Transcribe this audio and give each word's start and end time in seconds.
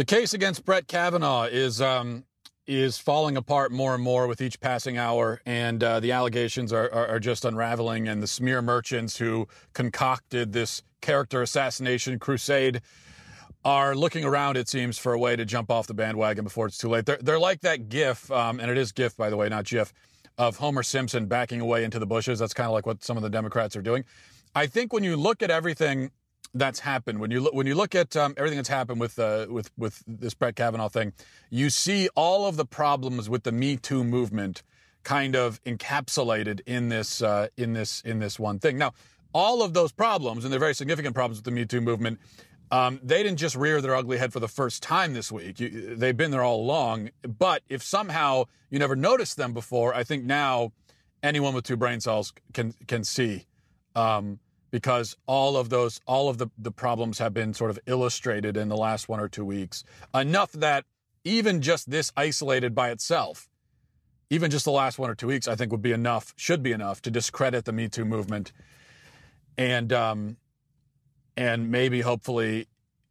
The 0.00 0.06
case 0.06 0.32
against 0.32 0.64
Brett 0.64 0.88
Kavanaugh 0.88 1.42
is 1.42 1.82
um, 1.82 2.24
is 2.66 2.96
falling 2.96 3.36
apart 3.36 3.70
more 3.70 3.94
and 3.94 4.02
more 4.02 4.26
with 4.26 4.40
each 4.40 4.58
passing 4.58 4.96
hour, 4.96 5.42
and 5.44 5.84
uh, 5.84 6.00
the 6.00 6.12
allegations 6.12 6.72
are, 6.72 6.90
are, 6.90 7.06
are 7.08 7.20
just 7.20 7.44
unraveling. 7.44 8.08
And 8.08 8.22
the 8.22 8.26
smear 8.26 8.62
merchants 8.62 9.18
who 9.18 9.46
concocted 9.74 10.54
this 10.54 10.82
character 11.02 11.42
assassination 11.42 12.18
crusade 12.18 12.80
are 13.62 13.94
looking 13.94 14.24
around, 14.24 14.56
it 14.56 14.70
seems, 14.70 14.96
for 14.96 15.12
a 15.12 15.18
way 15.18 15.36
to 15.36 15.44
jump 15.44 15.70
off 15.70 15.86
the 15.86 15.92
bandwagon 15.92 16.44
before 16.44 16.66
it's 16.66 16.78
too 16.78 16.88
late. 16.88 17.04
They're, 17.04 17.18
they're 17.20 17.38
like 17.38 17.60
that 17.60 17.90
GIF, 17.90 18.30
um, 18.32 18.58
and 18.58 18.70
it 18.70 18.78
is 18.78 18.92
GIF, 18.92 19.18
by 19.18 19.28
the 19.28 19.36
way, 19.36 19.50
not 19.50 19.66
GIF, 19.66 19.92
of 20.38 20.56
Homer 20.56 20.82
Simpson 20.82 21.26
backing 21.26 21.60
away 21.60 21.84
into 21.84 21.98
the 21.98 22.06
bushes. 22.06 22.38
That's 22.38 22.54
kind 22.54 22.68
of 22.68 22.72
like 22.72 22.86
what 22.86 23.04
some 23.04 23.18
of 23.18 23.22
the 23.22 23.28
Democrats 23.28 23.76
are 23.76 23.82
doing. 23.82 24.06
I 24.54 24.66
think 24.66 24.94
when 24.94 25.04
you 25.04 25.18
look 25.18 25.42
at 25.42 25.50
everything 25.50 26.10
that's 26.54 26.80
happened, 26.80 27.20
when 27.20 27.30
you 27.30 27.40
look 27.40 27.54
when 27.54 27.66
you 27.66 27.74
look 27.74 27.94
at 27.94 28.16
um, 28.16 28.34
everything 28.36 28.58
that's 28.58 28.68
happened 28.68 29.00
with 29.00 29.18
uh, 29.18 29.46
with 29.48 29.70
with 29.76 30.02
this 30.06 30.34
Brett 30.34 30.56
Kavanaugh 30.56 30.88
thing, 30.88 31.12
you 31.48 31.70
see 31.70 32.08
all 32.16 32.46
of 32.46 32.56
the 32.56 32.64
problems 32.64 33.28
with 33.28 33.44
the 33.44 33.52
Me 33.52 33.76
Too 33.76 34.04
movement 34.04 34.62
kind 35.02 35.34
of 35.34 35.62
encapsulated 35.64 36.60
in 36.66 36.88
this 36.88 37.22
uh, 37.22 37.48
in 37.56 37.72
this 37.72 38.00
in 38.02 38.18
this 38.18 38.38
one 38.38 38.58
thing. 38.58 38.78
Now, 38.78 38.92
all 39.32 39.62
of 39.62 39.74
those 39.74 39.92
problems, 39.92 40.44
and 40.44 40.52
they're 40.52 40.60
very 40.60 40.74
significant 40.74 41.14
problems 41.14 41.38
with 41.38 41.44
the 41.44 41.50
Me 41.52 41.64
Too 41.64 41.80
movement, 41.80 42.18
um, 42.70 43.00
they 43.02 43.22
didn't 43.22 43.38
just 43.38 43.56
rear 43.56 43.80
their 43.80 43.94
ugly 43.94 44.18
head 44.18 44.32
for 44.32 44.40
the 44.40 44.48
first 44.48 44.82
time 44.82 45.14
this 45.14 45.30
week. 45.32 45.60
You, 45.60 45.96
they've 45.96 46.16
been 46.16 46.30
there 46.30 46.42
all 46.42 46.60
along. 46.60 47.10
But 47.22 47.62
if 47.68 47.82
somehow 47.82 48.44
you 48.70 48.78
never 48.78 48.96
noticed 48.96 49.36
them 49.36 49.52
before, 49.52 49.94
I 49.94 50.04
think 50.04 50.24
now 50.24 50.72
anyone 51.22 51.54
with 51.54 51.64
two 51.64 51.76
brain 51.76 52.00
cells 52.00 52.32
can 52.52 52.74
can 52.86 53.04
see, 53.04 53.46
um, 53.94 54.38
because 54.70 55.16
all 55.26 55.56
of 55.56 55.68
those, 55.68 56.00
all 56.06 56.28
of 56.28 56.38
the 56.38 56.48
the 56.58 56.70
problems 56.72 57.18
have 57.18 57.34
been 57.34 57.54
sort 57.54 57.70
of 57.70 57.78
illustrated 57.86 58.56
in 58.56 58.68
the 58.68 58.76
last 58.76 59.08
one 59.08 59.20
or 59.20 59.28
two 59.28 59.44
weeks 59.44 59.84
enough 60.14 60.52
that 60.52 60.84
even 61.24 61.60
just 61.60 61.90
this 61.90 62.12
isolated 62.16 62.74
by 62.74 62.90
itself, 62.90 63.48
even 64.30 64.50
just 64.50 64.64
the 64.64 64.70
last 64.70 64.98
one 64.98 65.10
or 65.10 65.14
two 65.14 65.26
weeks, 65.26 65.48
I 65.48 65.54
think 65.54 65.72
would 65.72 65.82
be 65.82 65.92
enough, 65.92 66.32
should 66.36 66.62
be 66.62 66.72
enough 66.72 67.02
to 67.02 67.10
discredit 67.10 67.64
the 67.64 67.72
Me 67.72 67.88
Too 67.88 68.04
movement, 68.04 68.52
and 69.58 69.92
um, 69.92 70.36
and 71.36 71.70
maybe 71.70 72.00
hopefully 72.00 72.68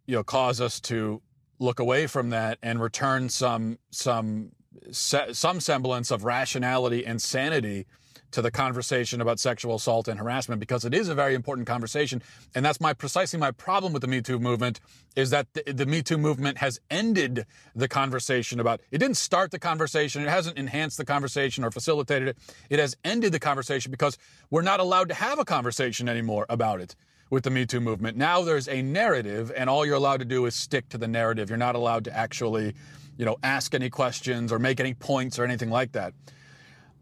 you 0.07 0.15
know 0.15 0.23
cause 0.23 0.61
us 0.61 0.79
to 0.81 1.21
look 1.59 1.79
away 1.79 2.07
from 2.07 2.29
that 2.29 2.57
and 2.63 2.81
return 2.81 3.29
some 3.29 3.77
some 3.91 4.51
some 4.91 5.59
semblance 5.59 6.09
of 6.09 6.23
rationality 6.23 7.05
and 7.05 7.21
sanity 7.21 7.85
to 8.31 8.41
the 8.41 8.51
conversation 8.51 9.21
about 9.21 9.39
sexual 9.39 9.75
assault 9.75 10.07
and 10.07 10.19
harassment 10.19 10.59
because 10.59 10.85
it 10.85 10.93
is 10.93 11.09
a 11.09 11.15
very 11.15 11.35
important 11.35 11.67
conversation 11.67 12.21
and 12.55 12.65
that's 12.65 12.81
my 12.81 12.93
precisely 12.93 13.39
my 13.39 13.51
problem 13.51 13.93
with 13.93 14.01
the 14.01 14.07
me 14.07 14.21
too 14.21 14.39
movement 14.39 14.79
is 15.15 15.29
that 15.29 15.47
the, 15.53 15.73
the 15.73 15.85
me 15.85 16.01
too 16.01 16.17
movement 16.17 16.57
has 16.57 16.79
ended 16.89 17.45
the 17.75 17.87
conversation 17.87 18.59
about 18.59 18.81
it 18.91 18.97
didn't 18.97 19.17
start 19.17 19.51
the 19.51 19.59
conversation 19.59 20.21
it 20.21 20.29
hasn't 20.29 20.57
enhanced 20.57 20.97
the 20.97 21.05
conversation 21.05 21.63
or 21.63 21.71
facilitated 21.71 22.29
it 22.29 22.37
it 22.69 22.79
has 22.79 22.95
ended 23.03 23.33
the 23.33 23.39
conversation 23.39 23.91
because 23.91 24.17
we're 24.49 24.61
not 24.61 24.79
allowed 24.79 25.09
to 25.09 25.13
have 25.13 25.37
a 25.37 25.45
conversation 25.45 26.07
anymore 26.07 26.45
about 26.49 26.79
it 26.79 26.95
with 27.29 27.43
the 27.43 27.49
Me 27.49 27.65
Too 27.65 27.79
movement. 27.79 28.17
Now 28.17 28.41
there's 28.41 28.67
a 28.67 28.81
narrative, 28.81 29.51
and 29.55 29.69
all 29.69 29.85
you're 29.85 29.95
allowed 29.95 30.19
to 30.19 30.25
do 30.25 30.45
is 30.45 30.55
stick 30.55 30.89
to 30.89 30.97
the 30.97 31.07
narrative. 31.07 31.49
You're 31.49 31.57
not 31.57 31.75
allowed 31.75 32.05
to 32.05 32.17
actually, 32.17 32.73
you 33.17 33.25
know, 33.25 33.37
ask 33.43 33.75
any 33.75 33.89
questions 33.89 34.51
or 34.51 34.59
make 34.59 34.79
any 34.79 34.93
points 34.93 35.37
or 35.37 35.43
anything 35.43 35.69
like 35.69 35.91
that. 35.91 36.13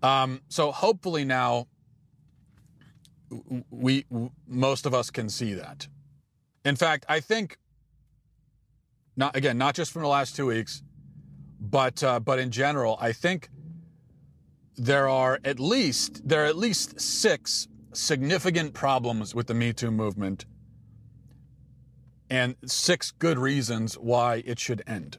Um, 0.03 0.41
so 0.47 0.71
hopefully 0.71 1.25
now 1.25 1.67
we 3.69 4.05
most 4.47 4.85
of 4.85 4.93
us 4.93 5.09
can 5.09 5.29
see 5.29 5.53
that. 5.53 5.87
In 6.63 6.75
fact, 6.75 7.05
I 7.09 7.19
think 7.19 7.57
not 9.15 9.35
again, 9.35 9.57
not 9.57 9.75
just 9.75 9.91
from 9.91 10.03
the 10.03 10.07
last 10.07 10.35
two 10.35 10.45
weeks, 10.45 10.83
but 11.59 12.03
uh, 12.03 12.19
but 12.19 12.39
in 12.39 12.51
general, 12.51 12.97
I 13.01 13.11
think 13.11 13.49
there 14.75 15.09
are 15.09 15.39
at 15.43 15.59
least 15.59 16.27
there 16.27 16.43
are 16.43 16.45
at 16.45 16.55
least 16.57 17.01
six 17.01 17.67
significant 17.93 18.73
problems 18.73 19.33
with 19.33 19.47
the 19.47 19.53
Me 19.53 19.73
Too 19.73 19.91
movement 19.91 20.45
and 22.29 22.55
six 22.65 23.11
good 23.11 23.39
reasons 23.39 23.95
why 23.95 24.43
it 24.45 24.59
should 24.59 24.83
end. 24.85 25.17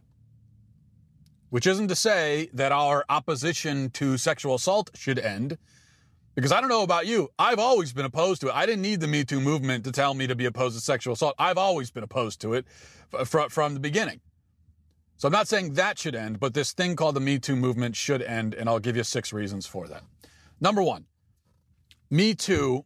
Which 1.50 1.66
isn't 1.66 1.88
to 1.88 1.96
say 1.96 2.50
that 2.52 2.72
our 2.72 3.04
opposition 3.08 3.90
to 3.90 4.18
sexual 4.18 4.54
assault 4.54 4.90
should 4.94 5.18
end, 5.18 5.56
because 6.34 6.52
I 6.52 6.60
don't 6.60 6.68
know 6.68 6.82
about 6.82 7.06
you. 7.06 7.30
I've 7.38 7.58
always 7.58 7.92
been 7.92 8.04
opposed 8.04 8.42
to 8.42 8.48
it. 8.48 8.54
I 8.54 8.66
didn't 8.66 8.82
need 8.82 9.00
the 9.00 9.08
Me 9.08 9.24
Too 9.24 9.40
movement 9.40 9.84
to 9.84 9.92
tell 9.92 10.14
me 10.14 10.26
to 10.26 10.36
be 10.36 10.44
opposed 10.44 10.76
to 10.76 10.80
sexual 10.80 11.14
assault. 11.14 11.34
I've 11.38 11.58
always 11.58 11.90
been 11.90 12.04
opposed 12.04 12.40
to 12.42 12.54
it 12.54 12.66
from, 13.24 13.48
from 13.48 13.74
the 13.74 13.80
beginning. 13.80 14.20
So 15.16 15.26
I'm 15.26 15.32
not 15.32 15.48
saying 15.48 15.74
that 15.74 15.98
should 15.98 16.14
end, 16.14 16.38
but 16.38 16.54
this 16.54 16.72
thing 16.72 16.94
called 16.94 17.16
the 17.16 17.20
Me 17.20 17.40
Too 17.40 17.56
movement 17.56 17.96
should 17.96 18.22
end, 18.22 18.54
and 18.54 18.68
I'll 18.68 18.78
give 18.78 18.96
you 18.96 19.02
six 19.02 19.32
reasons 19.32 19.66
for 19.66 19.88
that. 19.88 20.04
Number 20.60 20.82
one, 20.82 21.06
me 22.10 22.34
Too 22.34 22.84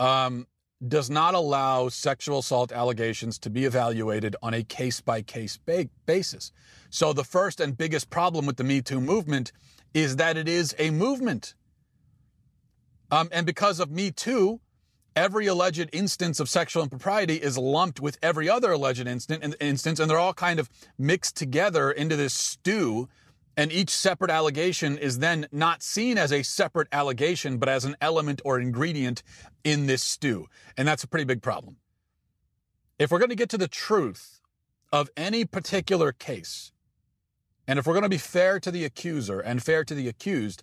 um, 0.00 0.46
does 0.86 1.10
not 1.10 1.34
allow 1.34 1.88
sexual 1.88 2.38
assault 2.38 2.70
allegations 2.70 3.38
to 3.40 3.50
be 3.50 3.64
evaluated 3.64 4.36
on 4.42 4.54
a 4.54 4.62
case 4.62 5.00
by 5.00 5.22
case 5.22 5.58
basis. 6.06 6.52
So, 6.90 7.12
the 7.12 7.24
first 7.24 7.60
and 7.60 7.76
biggest 7.76 8.10
problem 8.10 8.46
with 8.46 8.56
the 8.56 8.64
Me 8.64 8.80
Too 8.80 9.00
movement 9.00 9.52
is 9.92 10.16
that 10.16 10.36
it 10.36 10.48
is 10.48 10.74
a 10.78 10.90
movement. 10.90 11.54
Um, 13.10 13.28
and 13.32 13.44
because 13.44 13.80
of 13.80 13.90
Me 13.90 14.10
Too, 14.10 14.60
every 15.16 15.46
alleged 15.46 15.90
instance 15.92 16.38
of 16.38 16.48
sexual 16.48 16.82
impropriety 16.82 17.36
is 17.36 17.58
lumped 17.58 18.00
with 18.00 18.18
every 18.22 18.48
other 18.48 18.72
alleged 18.72 19.06
instant, 19.06 19.56
instance, 19.60 19.98
and 19.98 20.08
they're 20.08 20.18
all 20.18 20.34
kind 20.34 20.60
of 20.60 20.70
mixed 20.96 21.36
together 21.36 21.90
into 21.90 22.14
this 22.14 22.34
stew 22.34 23.08
and 23.58 23.72
each 23.72 23.90
separate 23.90 24.30
allegation 24.30 24.96
is 24.96 25.18
then 25.18 25.48
not 25.50 25.82
seen 25.82 26.16
as 26.16 26.32
a 26.32 26.44
separate 26.44 26.86
allegation, 26.92 27.58
but 27.58 27.68
as 27.68 27.84
an 27.84 27.96
element 28.00 28.40
or 28.44 28.60
ingredient 28.60 29.24
in 29.64 29.86
this 29.86 30.00
stew. 30.00 30.46
And 30.76 30.86
that's 30.86 31.02
a 31.02 31.08
pretty 31.08 31.24
big 31.24 31.42
problem. 31.42 31.76
If 33.00 33.10
we're 33.10 33.18
going 33.18 33.30
to 33.30 33.34
get 33.34 33.48
to 33.50 33.58
the 33.58 33.66
truth 33.66 34.40
of 34.92 35.10
any 35.16 35.44
particular 35.44 36.12
case, 36.12 36.70
and 37.66 37.80
if 37.80 37.86
we're 37.86 37.94
going 37.94 38.04
to 38.04 38.08
be 38.08 38.16
fair 38.16 38.60
to 38.60 38.70
the 38.70 38.84
accuser 38.84 39.40
and 39.40 39.60
fair 39.60 39.82
to 39.84 39.94
the 39.94 40.06
accused, 40.06 40.62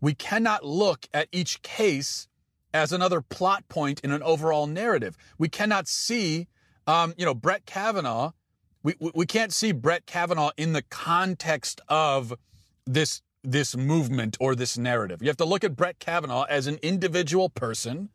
we 0.00 0.12
cannot 0.12 0.64
look 0.64 1.06
at 1.14 1.28
each 1.30 1.62
case 1.62 2.26
as 2.74 2.92
another 2.92 3.20
plot 3.20 3.68
point 3.68 4.00
in 4.00 4.10
an 4.10 4.24
overall 4.24 4.66
narrative. 4.66 5.16
We 5.38 5.48
cannot 5.48 5.86
see, 5.86 6.48
um, 6.88 7.14
you 7.16 7.24
know, 7.24 7.34
Brett 7.34 7.64
Kavanaugh 7.64 8.32
we, 8.84 8.94
we 9.14 9.26
can't 9.26 9.52
see 9.52 9.72
Brett 9.72 10.06
Kavanaugh 10.06 10.50
in 10.56 10.72
the 10.72 10.82
context 10.82 11.80
of 11.88 12.34
this 12.86 13.22
this 13.46 13.76
movement 13.76 14.38
or 14.40 14.54
this 14.54 14.78
narrative. 14.78 15.20
You 15.20 15.28
have 15.28 15.36
to 15.36 15.44
look 15.44 15.64
at 15.64 15.76
Brett 15.76 15.98
Kavanaugh 15.98 16.44
as 16.44 16.66
an 16.66 16.78
individual 16.82 17.50
person 17.50 18.08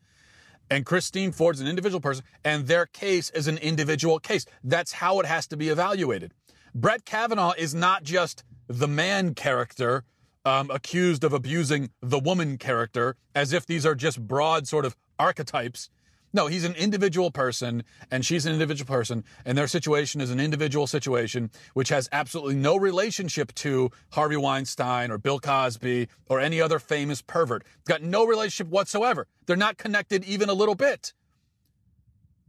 and 0.71 0.87
Christine 0.87 1.31
Ford's 1.31 1.59
an 1.59 1.67
individual 1.67 1.99
person 1.99 2.23
and 2.43 2.65
their 2.67 2.87
case 2.87 3.29
is 3.31 3.47
an 3.47 3.57
individual 3.59 4.19
case. 4.19 4.45
That's 4.63 4.93
how 4.93 5.19
it 5.19 5.27
has 5.27 5.45
to 5.47 5.57
be 5.57 5.69
evaluated. 5.69 6.33
Brett 6.73 7.05
Kavanaugh 7.05 7.53
is 7.57 7.75
not 7.75 8.03
just 8.03 8.43
the 8.67 8.87
man 8.87 9.35
character 9.35 10.03
um, 10.45 10.71
accused 10.71 11.23
of 11.23 11.33
abusing 11.33 11.89
the 12.01 12.19
woman 12.19 12.57
character 12.57 13.15
as 13.35 13.53
if 13.53 13.67
these 13.67 13.85
are 13.85 13.95
just 13.95 14.27
broad 14.27 14.67
sort 14.67 14.85
of 14.85 14.95
archetypes 15.19 15.89
no, 16.33 16.47
he's 16.47 16.63
an 16.63 16.75
individual 16.75 17.31
person 17.31 17.83
and 18.11 18.25
she's 18.25 18.45
an 18.45 18.53
individual 18.53 18.87
person 18.87 19.23
and 19.45 19.57
their 19.57 19.67
situation 19.67 20.21
is 20.21 20.29
an 20.29 20.39
individual 20.39 20.87
situation 20.87 21.49
which 21.73 21.89
has 21.89 22.07
absolutely 22.11 22.55
no 22.55 22.77
relationship 22.77 23.53
to 23.55 23.89
Harvey 24.11 24.37
Weinstein 24.37 25.11
or 25.11 25.17
Bill 25.17 25.39
Cosby 25.39 26.07
or 26.27 26.39
any 26.39 26.61
other 26.61 26.79
famous 26.79 27.21
pervert. 27.21 27.63
It's 27.79 27.87
got 27.87 28.03
no 28.03 28.25
relationship 28.25 28.71
whatsoever. 28.71 29.27
They're 29.45 29.55
not 29.55 29.77
connected 29.77 30.23
even 30.25 30.49
a 30.49 30.53
little 30.53 30.75
bit. 30.75 31.13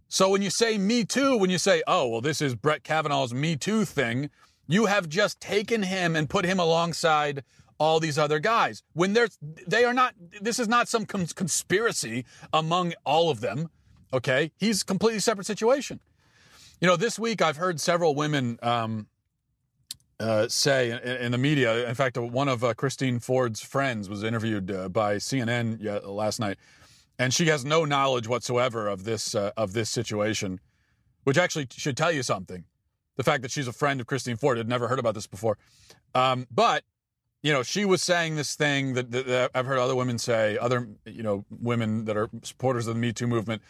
So 0.09 0.29
when 0.29 0.43
you 0.43 0.51
say 0.51 0.77
Me 0.77 1.05
Too, 1.05 1.37
when 1.37 1.51
you 1.51 1.59
say, 1.59 1.83
oh, 1.87 2.09
well, 2.09 2.21
this 2.21 2.43
is 2.43 2.57
Brett 2.57 2.83
Kavanaugh's 2.83 3.33
Me 3.33 3.55
Too 3.55 3.85
thing, 3.85 4.29
you 4.67 4.87
have 4.87 5.09
just 5.09 5.41
taken 5.41 5.85
him 5.85 6.17
and 6.17 6.29
put 6.29 6.45
him 6.45 6.59
alongside 6.59 7.45
all 7.81 7.99
these 7.99 8.17
other 8.19 8.39
guys. 8.39 8.85
When 8.93 9.15
they're 9.15 9.29
they 9.67 9.85
are 9.85 9.95
not 9.95 10.15
this 10.41 10.61
is 10.61 10.69
not 10.69 10.87
some 10.89 11.05
cons- 11.05 11.33
conspiracy 11.33 12.25
among 12.53 12.93
all 13.05 13.31
of 13.31 13.41
them 13.41 13.71
okay? 14.13 14.53
He's 14.59 14.83
a 14.83 14.85
completely 14.85 15.21
separate 15.21 15.47
situation. 15.47 16.01
You 16.81 16.89
know 16.89 16.97
this 16.97 17.19
week 17.19 17.43
i've 17.43 17.59
heard 17.59 17.79
several 17.79 18.15
women 18.15 18.59
um, 18.63 19.07
uh, 20.19 20.49
say 20.49 20.91
in, 20.91 20.99
in, 20.99 21.33
the 21.33 21.37
media 21.37 21.87
in 21.87 21.95
fact 21.95 22.17
one 22.17 22.49
of 22.49 22.65
uh, 22.65 22.73
christine 22.73 23.19
ford's 23.19 23.61
friends 23.61 24.09
was 24.09 24.23
interviewed 24.23 24.71
uh, 24.71 24.89
by 24.89 25.17
cnn 25.17 26.03
last 26.07 26.41
night 26.41 26.57
and 27.19 27.35
she 27.35 27.49
has 27.49 27.67
no 27.67 27.85
knowledge 27.85 28.29
whatsoever 28.29 28.89
of 28.89 29.05
this 29.05 29.35
uh, 29.35 29.51
of 29.59 29.75
this 29.75 29.91
situation 29.91 30.59
which 31.25 31.37
actually 31.37 31.67
should 31.71 31.99
tell 31.99 32.11
you 32.11 32.23
something. 32.23 32.65
The 33.17 33.25
fact 33.25 33.43
that 33.43 33.51
she's 33.51 33.69
a 33.69 33.75
friend 33.75 34.01
of 34.01 34.07
christine 34.07 34.37
ford 34.37 34.57
had 34.57 34.67
never 34.67 34.89
heard 34.89 34.99
about 34.99 35.15
this 35.15 35.27
before. 35.27 35.59
Um, 36.15 36.47
but 36.51 36.83
you 37.43 37.53
know, 37.53 37.63
she 37.63 37.85
was 37.85 38.03
saying 38.03 38.37
this 38.37 38.55
thing 38.55 38.95
that, 38.95 39.11
that, 39.11 39.27
that, 39.27 39.51
I've 39.55 39.67
heard 39.67 39.79
other 39.79 39.97
women 39.97 40.19
say, 40.19 40.59
other, 40.59 40.89
you 41.07 41.23
know, 41.23 41.45
women 41.51 42.05
that 42.05 42.17
are 42.17 42.29
supporters 42.43 42.87
of 42.87 42.95
the 42.95 43.01
Me 43.01 43.13
Too 43.13 43.27
movement. 43.27 43.63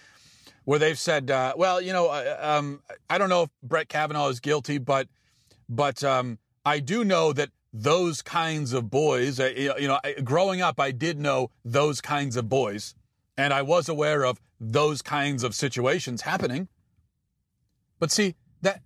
where 0.65 0.79
they've 0.79 0.99
said, 0.99 1.31
uh, 1.31 1.55
well, 1.57 1.81
you 1.81 1.93
know, 1.93 2.09
uh, 2.09 2.37
um, 2.41 2.83
I 3.09 3.19
don't 3.19 3.29
know 3.29 3.45
if 3.45 3.51
Brett 3.63 3.89
Kavanaugh 3.89 4.29
is 4.29 4.41
guilty, 4.41 4.79
but 4.79 5.09
but 5.69 6.03
um, 6.03 6.39
I 6.65 6.81
do 6.81 7.05
know 7.05 7.33
that 7.33 7.51
those 7.73 8.23
kinds 8.23 8.73
of 8.73 8.91
boys, 8.91 9.39
uh, 9.39 9.53
you 9.55 9.87
know, 9.87 10.01
growing 10.25 10.61
up, 10.61 10.81
I 10.81 10.91
did 10.91 11.19
know 11.19 11.51
those 11.65 12.01
kinds 12.01 12.37
of 12.37 12.49
boys, 12.49 12.95
and 13.39 13.55
I 13.55 13.63
was 13.63 13.89
aware 13.89 14.25
of 14.25 14.41
those 14.61 15.01
kinds 15.01 15.45
of 15.45 15.55
situations 15.55 16.23
happening. 16.23 16.69
But 17.99 18.11
see, 18.11 18.35
that, 18.63 18.83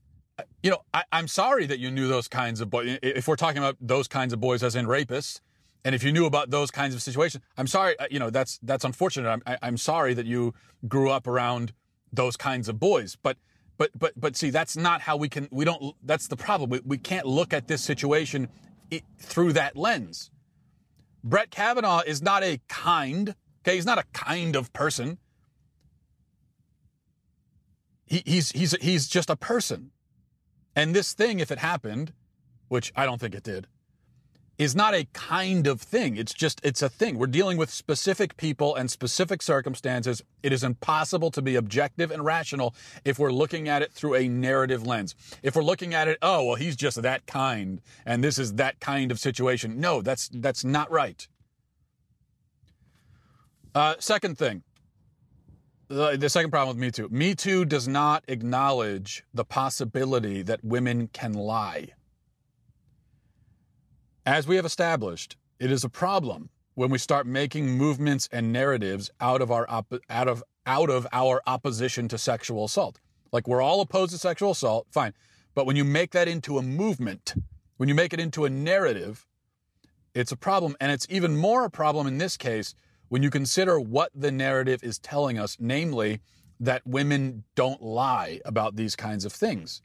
you 0.63 0.71
know, 0.71 0.81
I, 0.93 1.05
am 1.13 1.29
sorry 1.29 1.67
that 1.67 1.79
you 1.79 1.91
knew 1.91 2.09
those 2.09 2.29
kinds 2.29 2.61
of 2.61 2.71
boys. 2.71 2.99
If 3.03 3.29
we're 3.29 3.37
talking 3.37 3.59
about 3.59 3.77
those 3.81 4.09
kinds 4.09 4.33
of 4.33 4.41
boys 4.41 4.63
as 4.63 4.75
in 4.75 4.87
rapists, 4.87 5.41
and 5.85 5.95
if 5.95 6.03
you 6.03 6.13
knew 6.13 6.25
about 6.25 6.51
those 6.51 6.71
kinds 6.71 6.95
of 6.95 7.03
situations, 7.03 7.45
I'm 7.59 7.67
sorry, 7.67 7.99
uh, 7.99 8.07
you 8.11 8.19
know, 8.19 8.31
that's, 8.31 8.59
that's 8.63 8.85
unfortunate. 8.85 9.29
I'm, 9.29 9.43
I'm 9.63 9.77
sorry 9.77 10.15
that 10.15 10.27
you 10.27 10.55
grew 10.89 11.11
up 11.11 11.27
around 11.27 11.73
those 12.13 12.37
kinds 12.37 12.69
of 12.69 12.81
boys. 12.81 13.17
But, 13.23 13.37
but, 13.77 13.91
but, 13.99 14.15
but 14.17 14.37
see, 14.37 14.51
that's 14.51 14.77
not 14.77 15.03
how 15.03 15.17
we 15.17 15.29
can, 15.29 15.49
we 15.51 15.65
don't, 15.65 15.95
that's 16.03 16.29
the 16.29 16.37
problem. 16.37 16.71
We, 16.71 16.81
we 16.85 16.99
can't 16.99 17.27
look 17.27 17.53
at 17.53 17.69
this 17.69 17.83
situation 17.83 18.49
through 19.19 19.53
that 19.53 19.77
lens. 19.77 20.31
Brett 21.23 21.51
Kavanaugh 21.51 22.03
is 22.07 22.23
not 22.23 22.43
a 22.43 22.61
kind, 22.69 23.35
okay, 23.63 23.77
he's 23.77 23.87
not 23.87 23.99
a 23.99 24.05
kind 24.15 24.57
of 24.57 24.73
person. 24.73 25.19
He, 28.07 28.23
he's, 28.25 28.53
he's, 28.53 28.75
he's 28.81 29.07
just 29.07 29.29
a 29.29 29.37
person. 29.37 29.91
And 30.77 30.95
this 30.95 31.13
thing, 31.13 31.41
if 31.41 31.51
it 31.51 31.59
happened, 31.59 32.13
which 32.69 32.93
I 32.97 33.07
don't 33.07 33.21
think 33.21 33.35
it 33.35 33.43
did, 33.43 33.69
is 34.57 34.77
not 34.77 34.95
a 34.95 35.07
kind 35.13 35.67
of 35.67 35.81
thing. 35.81 36.17
It's 36.17 36.33
just, 36.33 36.61
it's 36.63 36.81
a 36.81 36.89
thing. 36.89 37.19
We're 37.19 37.27
dealing 37.27 37.59
with 37.59 37.71
specific 37.71 38.37
people 38.37 38.75
and 38.77 38.89
specific 38.89 39.43
circumstances. 39.43 40.23
It 40.43 40.53
is 40.53 40.63
impossible 40.63 41.31
to 41.33 41.43
be 41.43 41.57
objective 41.57 42.11
and 42.13 42.25
rational 42.25 42.75
if 43.05 43.19
we're 43.19 43.33
looking 43.33 43.69
at 43.69 43.83
it 43.83 43.93
through 43.93 44.15
a 44.15 44.29
narrative 44.29 44.87
lens. 44.87 45.17
If 45.43 45.57
we're 45.57 45.65
looking 45.65 45.93
at 45.93 46.07
it, 46.07 46.19
oh, 46.23 46.45
well, 46.45 46.55
he's 46.55 46.77
just 46.77 47.03
that 47.03 47.27
kind 47.27 47.81
and 48.07 48.23
this 48.23 48.39
is 48.39 48.55
that 48.55 48.79
kind 48.79 49.11
of 49.11 49.19
situation. 49.19 49.81
No, 49.81 50.03
that's, 50.03 50.29
that's 50.29 50.65
not 50.65 50.91
right. 50.91 51.27
Uh, 53.75 53.97
second 53.99 54.39
thing, 54.39 54.63
the, 55.89 56.17
the 56.17 56.29
second 56.29 56.51
problem 56.51 56.77
with 56.77 56.83
Me 56.83 56.91
Too. 56.91 57.09
Me 57.11 57.35
Too 57.35 57.65
does 57.65 57.87
not 57.89 58.25
acknowledge 58.29 59.25
the 59.33 59.45
possibility 59.45 60.43
that 60.43 60.65
women 60.65 61.09
can 61.09 61.33
lie. 61.33 61.89
As 64.27 64.47
we 64.47 64.57
have 64.57 64.65
established, 64.65 65.37
it 65.61 65.71
is 65.71 65.85
a 65.85 65.89
problem 65.89 66.49
when 66.75 66.91
we 66.91 66.99
start 66.99 67.27
making 67.27 67.69
movements 67.69 68.29
and 68.33 68.53
narratives 68.53 69.11
out 69.21 69.43
of 69.43 69.51
our 69.51 69.67
op- 69.69 70.01
out 70.11 70.29
of 70.29 70.43
out 70.67 70.91
of 70.91 71.07
our 71.13 71.43
opposition 71.47 72.09
to 72.09 72.19
sexual 72.19 72.65
assault. 72.65 73.01
Like 73.33 73.47
we're 73.47 73.63
all 73.63 73.81
opposed 73.81 74.13
to 74.13 74.19
sexual 74.19 74.53
assault, 74.53 74.87
fine. 74.91 75.13
But 75.55 75.67
when 75.67 75.77
you 75.77 75.85
make 75.85 76.13
that 76.13 76.27
into 76.27 76.59
a 76.59 76.63
movement, 76.63 77.35
when 77.77 77.89
you 77.89 77.95
make 77.95 78.13
it 78.13 78.21
into 78.21 78.45
a 78.45 78.51
narrative, 78.51 79.27
it's 80.15 80.33
a 80.33 80.37
problem 80.37 80.75
and 80.81 80.91
it's 80.91 81.07
even 81.11 81.37
more 81.37 81.65
a 81.65 81.71
problem 81.71 82.07
in 82.07 82.19
this 82.19 82.37
case 82.37 82.75
when 83.15 83.23
you 83.23 83.31
consider 83.31 83.79
what 83.79 84.11
the 84.13 84.33
narrative 84.33 84.83
is 84.83 84.99
telling 84.99 85.39
us, 85.39 85.57
namely 85.61 86.21
that 86.59 86.85
women 86.85 87.45
don't 87.55 87.81
lie 87.81 88.41
about 88.45 88.75
these 88.75 88.97
kinds 88.97 89.25
of 89.25 89.33
things. 89.33 89.81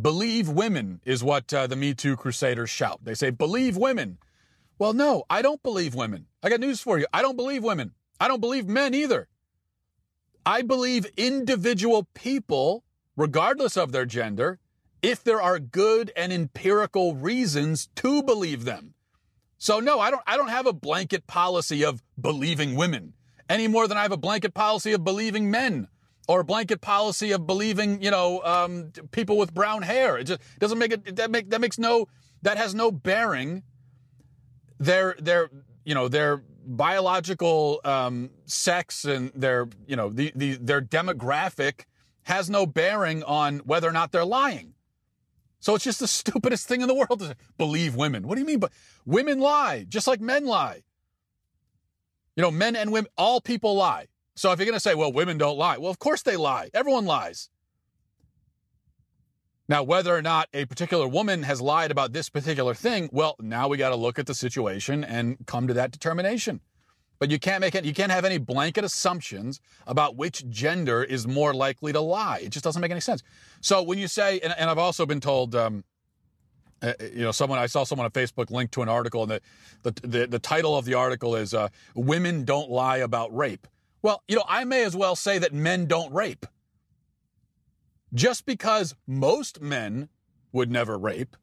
Believe 0.00 0.48
women 0.48 1.02
is 1.04 1.22
what 1.22 1.52
uh, 1.52 1.66
the 1.66 1.76
Me 1.76 1.92
Too 1.92 2.16
crusaders 2.16 2.70
shout. 2.70 3.00
They 3.04 3.12
say, 3.12 3.28
believe 3.28 3.76
women. 3.76 4.16
Well, 4.78 4.94
no, 4.94 5.24
I 5.28 5.42
don't 5.42 5.62
believe 5.62 5.94
women. 5.94 6.28
I 6.42 6.48
got 6.48 6.60
news 6.60 6.80
for 6.80 6.98
you. 6.98 7.04
I 7.12 7.20
don't 7.20 7.36
believe 7.36 7.62
women. 7.62 7.92
I 8.18 8.26
don't 8.26 8.40
believe 8.40 8.66
men 8.66 8.94
either. 8.94 9.28
I 10.46 10.62
believe 10.62 11.12
individual 11.18 12.08
people, 12.14 12.84
regardless 13.18 13.76
of 13.76 13.92
their 13.92 14.06
gender, 14.06 14.60
if 15.02 15.22
there 15.22 15.42
are 15.42 15.58
good 15.58 16.10
and 16.16 16.32
empirical 16.32 17.14
reasons 17.14 17.90
to 17.96 18.22
believe 18.22 18.64
them. 18.64 18.94
So 19.60 19.78
no, 19.78 20.00
I 20.00 20.10
don't 20.10 20.22
I 20.26 20.38
don't 20.38 20.48
have 20.48 20.66
a 20.66 20.72
blanket 20.72 21.26
policy 21.26 21.84
of 21.84 22.02
believing 22.18 22.76
women 22.76 23.12
any 23.46 23.68
more 23.68 23.86
than 23.86 23.98
I 23.98 24.02
have 24.02 24.10
a 24.10 24.16
blanket 24.16 24.54
policy 24.54 24.92
of 24.92 25.04
believing 25.04 25.50
men 25.50 25.86
or 26.26 26.40
a 26.40 26.44
blanket 26.44 26.80
policy 26.80 27.32
of 27.32 27.46
believing, 27.46 28.02
you 28.02 28.10
know, 28.10 28.42
um, 28.42 28.90
people 29.10 29.36
with 29.36 29.52
brown 29.52 29.82
hair. 29.82 30.16
It 30.16 30.24
just 30.24 30.40
doesn't 30.58 30.78
make 30.78 30.92
it. 30.92 31.16
That 31.16 31.30
make 31.30 31.50
that 31.50 31.60
makes 31.60 31.78
no. 31.78 32.08
That 32.40 32.56
has 32.56 32.74
no 32.74 32.90
bearing. 32.90 33.62
Their 34.78 35.14
their 35.18 35.50
you 35.84 35.94
know 35.94 36.08
their 36.08 36.42
biological 36.64 37.82
um, 37.84 38.30
sex 38.46 39.04
and 39.04 39.30
their 39.34 39.68
you 39.86 39.94
know 39.94 40.08
the, 40.08 40.32
the 40.34 40.54
their 40.54 40.80
demographic 40.80 41.84
has 42.22 42.48
no 42.48 42.64
bearing 42.64 43.22
on 43.24 43.58
whether 43.58 43.86
or 43.86 43.92
not 43.92 44.10
they're 44.10 44.24
lying. 44.24 44.72
So 45.60 45.74
it's 45.74 45.84
just 45.84 46.00
the 46.00 46.08
stupidest 46.20 46.66
thing 46.66 46.80
in 46.80 46.88
the 46.88 46.94
world 46.94 47.20
to 47.20 47.36
believe 47.58 47.94
women. 47.94 48.26
What 48.26 48.34
do 48.34 48.40
you 48.40 48.46
mean? 48.46 48.58
But 48.58 48.72
women 49.04 49.38
lie 49.38 49.84
just 49.88 50.06
like 50.06 50.20
men 50.20 50.46
lie. 50.46 50.82
You 52.36 52.42
know, 52.42 52.50
men 52.50 52.76
and 52.76 52.90
women, 52.92 53.10
all 53.16 53.40
people 53.40 53.74
lie. 53.74 54.06
So 54.34 54.52
if 54.52 54.58
you're 54.58 54.66
going 54.66 54.74
to 54.74 54.80
say, 54.80 54.94
well, 54.94 55.12
women 55.12 55.36
don't 55.36 55.58
lie, 55.58 55.76
well, 55.76 55.90
of 55.90 55.98
course 55.98 56.22
they 56.22 56.36
lie. 56.36 56.70
Everyone 56.72 57.04
lies. 57.04 57.50
Now, 59.68 59.82
whether 59.84 60.16
or 60.16 60.22
not 60.22 60.48
a 60.52 60.64
particular 60.64 61.06
woman 61.06 61.44
has 61.44 61.60
lied 61.60 61.90
about 61.92 62.12
this 62.12 62.28
particular 62.28 62.74
thing, 62.74 63.08
well, 63.12 63.36
now 63.38 63.68
we 63.68 63.76
got 63.76 63.90
to 63.90 63.96
look 63.96 64.18
at 64.18 64.26
the 64.26 64.34
situation 64.34 65.04
and 65.04 65.36
come 65.46 65.68
to 65.68 65.74
that 65.74 65.92
determination. 65.92 66.60
But 67.20 67.30
you 67.30 67.38
can't 67.38 67.60
make 67.60 67.74
it, 67.74 67.84
you 67.84 67.92
can't 67.92 68.10
have 68.10 68.24
any 68.24 68.38
blanket 68.38 68.82
assumptions 68.82 69.60
about 69.86 70.16
which 70.16 70.48
gender 70.48 71.04
is 71.04 71.28
more 71.28 71.52
likely 71.52 71.92
to 71.92 72.00
lie. 72.00 72.40
It 72.42 72.48
just 72.48 72.64
doesn't 72.64 72.80
make 72.80 72.90
any 72.90 73.00
sense. 73.00 73.22
So 73.60 73.82
when 73.82 73.98
you 73.98 74.08
say, 74.08 74.40
and, 74.40 74.54
and 74.58 74.70
I've 74.70 74.78
also 74.78 75.04
been 75.04 75.20
told, 75.20 75.54
um, 75.54 75.84
uh, 76.82 76.94
you 77.12 77.20
know, 77.20 77.30
someone 77.30 77.58
I 77.58 77.66
saw 77.66 77.84
someone 77.84 78.06
on 78.06 78.10
Facebook 78.10 78.50
linked 78.50 78.72
to 78.72 78.82
an 78.82 78.88
article, 78.88 79.22
and 79.22 79.30
the 79.30 79.40
the 79.82 80.08
the, 80.08 80.26
the 80.26 80.38
title 80.38 80.78
of 80.78 80.86
the 80.86 80.94
article 80.94 81.36
is 81.36 81.52
uh, 81.52 81.68
"Women 81.94 82.44
Don't 82.46 82.70
Lie 82.70 82.96
About 82.96 83.36
Rape." 83.36 83.66
Well, 84.00 84.22
you 84.26 84.36
know, 84.36 84.44
I 84.48 84.64
may 84.64 84.82
as 84.84 84.96
well 84.96 85.14
say 85.14 85.36
that 85.38 85.52
men 85.52 85.84
don't 85.84 86.10
rape. 86.10 86.46
Just 88.14 88.46
because 88.46 88.94
most 89.06 89.60
men 89.60 90.08
would 90.52 90.70
never 90.70 90.96
rape 90.96 91.36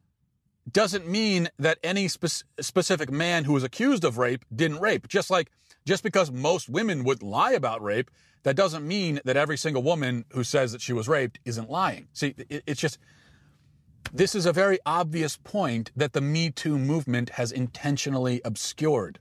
doesn't 0.72 1.08
mean 1.08 1.50
that 1.58 1.78
any 1.84 2.08
spe- 2.08 2.44
specific 2.60 3.12
man 3.12 3.46
who 3.46 3.54
was 3.54 3.64
accused 3.64 4.04
of 4.04 4.18
rape 4.18 4.44
didn't 4.54 4.80
rape. 4.80 5.08
Just 5.08 5.30
like, 5.30 5.50
just 5.86 6.04
because 6.04 6.32
most 6.32 6.70
women 6.70 7.04
would 7.04 7.24
lie 7.24 7.52
about 7.52 7.82
rape, 7.82 8.12
that 8.44 8.56
doesn't 8.56 8.88
mean 8.88 9.20
that 9.26 9.38
every 9.38 9.58
single 9.58 9.84
woman 9.84 10.26
who 10.32 10.44
says 10.44 10.72
that 10.72 10.82
she 10.82 10.94
was 10.94 11.08
raped 11.08 11.40
isn't 11.46 11.70
lying. 11.70 12.08
See, 12.14 12.36
it, 12.50 12.64
it's 12.68 12.82
just, 12.82 12.98
this 14.14 14.36
is 14.36 14.46
a 14.46 14.54
very 14.54 14.80
obvious 14.86 15.38
point 15.38 15.92
that 15.96 16.14
the 16.14 16.22
Me 16.22 16.50
Too 16.50 16.78
movement 16.78 17.32
has 17.32 17.52
intentionally 17.52 18.42
obscured. 18.46 19.20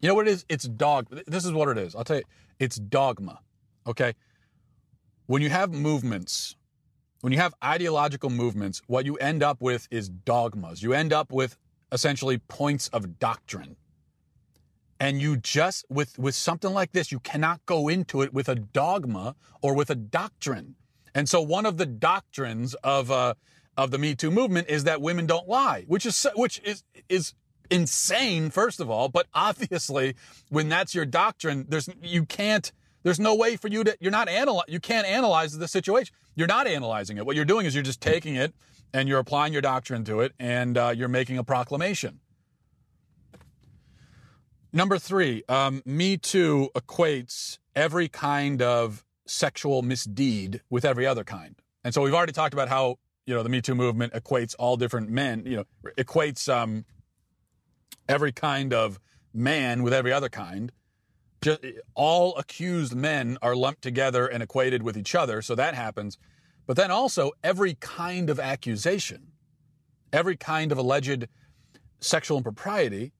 You 0.00 0.08
know 0.08 0.14
what 0.14 0.28
it 0.28 0.32
is? 0.32 0.44
It's 0.48 0.64
dog. 0.64 1.08
This 1.26 1.44
is 1.44 1.52
what 1.52 1.68
it 1.68 1.78
is. 1.78 1.94
I'll 1.96 2.04
tell 2.04 2.18
you. 2.18 2.22
It's 2.58 2.76
dogma. 2.76 3.40
Okay. 3.86 4.14
When 5.26 5.42
you 5.42 5.50
have 5.50 5.72
movements, 5.72 6.54
when 7.20 7.32
you 7.32 7.38
have 7.38 7.54
ideological 7.62 8.30
movements, 8.30 8.82
what 8.86 9.06
you 9.06 9.16
end 9.16 9.42
up 9.42 9.60
with 9.60 9.88
is 9.90 10.08
dogmas. 10.08 10.82
You 10.82 10.92
end 10.92 11.12
up 11.12 11.32
with 11.32 11.56
essentially 11.92 12.38
points 12.38 12.88
of 12.88 13.18
doctrine. 13.18 13.76
And 14.98 15.20
you 15.20 15.36
just 15.36 15.84
with 15.90 16.18
with 16.18 16.34
something 16.34 16.72
like 16.72 16.92
this, 16.92 17.12
you 17.12 17.20
cannot 17.20 17.64
go 17.66 17.88
into 17.88 18.22
it 18.22 18.32
with 18.32 18.48
a 18.48 18.54
dogma 18.54 19.36
or 19.60 19.74
with 19.74 19.90
a 19.90 19.94
doctrine. 19.94 20.76
And 21.14 21.28
so 21.28 21.40
one 21.40 21.66
of 21.66 21.76
the 21.76 21.86
doctrines 21.86 22.74
of 22.82 23.10
uh, 23.10 23.34
of 23.76 23.90
the 23.90 23.98
Me 23.98 24.14
Too 24.14 24.30
movement 24.30 24.68
is 24.68 24.84
that 24.84 25.02
women 25.02 25.26
don't 25.26 25.48
lie, 25.48 25.84
which 25.86 26.06
is 26.06 26.26
which 26.34 26.60
is 26.64 26.82
is 27.08 27.34
insane, 27.70 28.50
first 28.50 28.80
of 28.80 28.90
all. 28.90 29.08
But 29.08 29.26
obviously, 29.34 30.14
when 30.48 30.68
that's 30.68 30.94
your 30.94 31.04
doctrine, 31.04 31.66
there's 31.68 31.88
you 32.02 32.24
can't. 32.24 32.72
There's 33.02 33.20
no 33.20 33.36
way 33.36 33.56
for 33.56 33.68
you 33.68 33.84
to. 33.84 33.96
You're 34.00 34.10
not 34.10 34.28
analyze. 34.28 34.64
You 34.68 34.80
can't 34.80 35.06
analyze 35.06 35.56
the 35.56 35.68
situation. 35.68 36.14
You're 36.36 36.46
not 36.46 36.66
analyzing 36.68 37.16
it. 37.16 37.26
What 37.26 37.34
you're 37.34 37.44
doing 37.44 37.66
is 37.66 37.74
you're 37.74 37.82
just 37.82 38.00
taking 38.00 38.36
it 38.36 38.54
and 38.92 39.08
you're 39.08 39.18
applying 39.18 39.52
your 39.52 39.62
doctrine 39.62 40.04
to 40.04 40.20
it, 40.20 40.32
and 40.38 40.78
uh, 40.78 40.94
you're 40.96 41.08
making 41.08 41.38
a 41.38 41.44
proclamation. 41.44 42.20
Number 44.72 44.96
three, 44.98 45.42
um, 45.48 45.82
Me 45.84 46.16
Too 46.16 46.70
equates 46.74 47.58
every 47.74 48.08
kind 48.08 48.62
of 48.62 49.04
sexual 49.26 49.82
misdeed 49.82 50.60
with 50.70 50.84
every 50.84 51.04
other 51.04 51.24
kind. 51.24 51.56
And 51.82 51.92
so 51.92 52.00
we've 52.00 52.14
already 52.14 52.32
talked 52.32 52.54
about 52.54 52.68
how, 52.68 52.96
you 53.26 53.34
know, 53.34 53.42
the 53.42 53.48
Me 53.48 53.60
Too 53.60 53.74
movement 53.74 54.12
equates 54.12 54.54
all 54.58 54.76
different 54.76 55.10
men, 55.10 55.44
you 55.46 55.56
know, 55.56 55.64
equates 55.98 56.48
um, 56.52 56.84
every 58.08 58.32
kind 58.32 58.72
of 58.72 59.00
man 59.34 59.82
with 59.82 59.92
every 59.92 60.12
other 60.12 60.28
kind. 60.28 60.70
Just, 61.46 61.60
all 61.94 62.36
accused 62.38 62.96
men 62.96 63.38
are 63.40 63.54
lumped 63.54 63.80
together 63.80 64.26
and 64.26 64.42
equated 64.42 64.82
with 64.82 64.96
each 64.96 65.14
other, 65.14 65.40
so 65.40 65.54
that 65.54 65.76
happens. 65.76 66.18
But 66.66 66.76
then 66.76 66.90
also, 66.90 67.30
every 67.44 67.74
kind 67.74 68.28
of 68.28 68.40
accusation, 68.40 69.28
every 70.12 70.36
kind 70.36 70.72
of 70.72 70.78
alleged 70.78 71.28
sexual 72.00 72.38
impropriety 72.38 73.12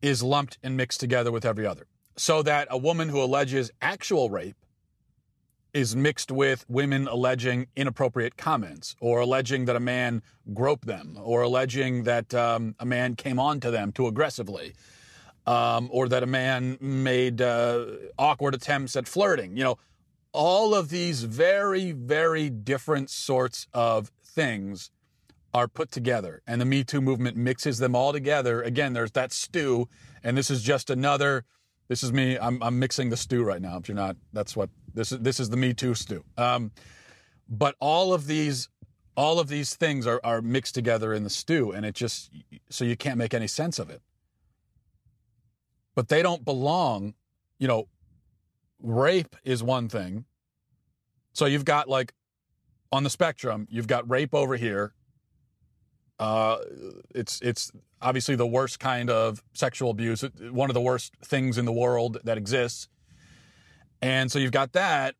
is 0.00 0.22
lumped 0.22 0.56
and 0.62 0.78
mixed 0.78 0.98
together 0.98 1.30
with 1.30 1.44
every 1.44 1.66
other. 1.66 1.86
So 2.16 2.42
that 2.42 2.68
a 2.70 2.78
woman 2.78 3.10
who 3.10 3.22
alleges 3.22 3.70
actual 3.82 4.30
rape 4.30 4.56
is 5.74 5.94
mixed 5.94 6.32
with 6.32 6.64
women 6.70 7.06
alleging 7.06 7.66
inappropriate 7.76 8.38
comments 8.38 8.96
or 8.98 9.20
alleging 9.20 9.66
that 9.66 9.76
a 9.76 9.80
man 9.80 10.22
groped 10.54 10.86
them 10.86 11.18
or 11.22 11.42
alleging 11.42 12.04
that 12.04 12.32
um, 12.32 12.74
a 12.78 12.86
man 12.86 13.14
came 13.14 13.38
on 13.38 13.60
to 13.60 13.70
them 13.70 13.92
too 13.92 14.06
aggressively 14.06 14.72
um, 15.46 15.88
or 15.92 16.08
that 16.08 16.22
a 16.22 16.26
man 16.26 16.78
made 16.80 17.40
uh, 17.40 17.86
awkward 18.18 18.54
attempts 18.54 18.96
at 18.96 19.08
flirting. 19.08 19.56
You 19.56 19.64
know, 19.64 19.78
all 20.32 20.74
of 20.74 20.90
these 20.90 21.24
very, 21.24 21.92
very 21.92 22.50
different 22.50 23.10
sorts 23.10 23.66
of 23.72 24.10
things 24.24 24.90
are 25.52 25.66
put 25.66 25.90
together 25.90 26.42
and 26.46 26.60
the 26.60 26.64
Me 26.64 26.84
Too 26.84 27.00
movement 27.00 27.36
mixes 27.36 27.78
them 27.78 27.96
all 27.96 28.12
together. 28.12 28.62
Again, 28.62 28.92
there's 28.92 29.10
that 29.12 29.32
stew, 29.32 29.88
and 30.22 30.36
this 30.36 30.50
is 30.50 30.62
just 30.62 30.90
another. 30.90 31.44
This 31.88 32.04
is 32.04 32.12
me. 32.12 32.38
I'm, 32.38 32.62
I'm 32.62 32.78
mixing 32.78 33.10
the 33.10 33.16
stew 33.16 33.42
right 33.42 33.60
now. 33.60 33.76
If 33.76 33.88
you're 33.88 33.96
not, 33.96 34.16
that's 34.32 34.56
what 34.56 34.70
this 34.94 35.10
is. 35.10 35.18
This 35.18 35.40
is 35.40 35.50
the 35.50 35.56
Me 35.56 35.74
Too 35.74 35.94
stew. 35.94 36.24
Um, 36.36 36.70
but 37.48 37.74
all 37.80 38.14
of 38.14 38.28
these, 38.28 38.68
all 39.16 39.40
of 39.40 39.48
these 39.48 39.74
things 39.74 40.06
are 40.06 40.20
are 40.22 40.40
mixed 40.40 40.74
together 40.74 41.12
in 41.12 41.24
the 41.24 41.30
stew, 41.30 41.72
and 41.72 41.84
it 41.84 41.96
just 41.96 42.30
so 42.68 42.84
you 42.84 42.96
can't 42.96 43.18
make 43.18 43.34
any 43.34 43.48
sense 43.48 43.80
of 43.80 43.90
it. 43.90 44.02
But 45.94 46.08
they 46.08 46.22
don't 46.22 46.44
belong. 46.44 47.14
You 47.58 47.68
know, 47.68 47.88
rape 48.80 49.36
is 49.44 49.62
one 49.62 49.88
thing. 49.88 50.24
So 51.32 51.46
you've 51.46 51.64
got 51.64 51.88
like 51.88 52.12
on 52.92 53.04
the 53.04 53.10
spectrum, 53.10 53.68
you've 53.70 53.86
got 53.86 54.08
rape 54.10 54.34
over 54.34 54.56
here, 54.56 54.94
uh, 56.20 56.58
it's 57.14 57.40
it's 57.40 57.72
obviously 58.02 58.36
the 58.36 58.46
worst 58.46 58.78
kind 58.78 59.08
of 59.08 59.42
sexual 59.54 59.90
abuse, 59.90 60.22
one 60.50 60.68
of 60.68 60.74
the 60.74 60.80
worst 60.80 61.14
things 61.24 61.56
in 61.56 61.64
the 61.64 61.72
world 61.72 62.18
that 62.24 62.36
exists. 62.36 62.88
And 64.02 64.30
so 64.30 64.38
you've 64.38 64.52
got 64.52 64.72
that, 64.72 65.14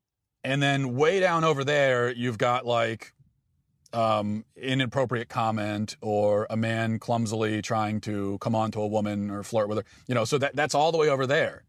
and 0.44 0.62
then 0.62 0.94
way 0.94 1.18
down 1.18 1.42
over 1.42 1.64
there, 1.64 2.12
you've 2.12 2.36
got 2.36 2.66
like 2.66 3.14
um, 3.92 4.44
inappropriate 4.56 5.28
comment 5.28 5.96
or 6.00 6.46
a 6.50 6.56
man 6.56 6.98
clumsily 6.98 7.62
trying 7.62 8.00
to 8.02 8.38
come 8.38 8.54
on 8.54 8.70
to 8.72 8.80
a 8.80 8.86
woman 8.86 9.30
or 9.30 9.42
flirt 9.42 9.68
with 9.68 9.78
her. 9.78 9.84
You 10.06 10.14
know, 10.14 10.24
so 10.24 10.38
that 10.38 10.56
that's 10.56 10.74
all 10.74 10.92
the 10.92 10.98
way 10.98 11.08
over 11.08 11.26
there. 11.26 11.64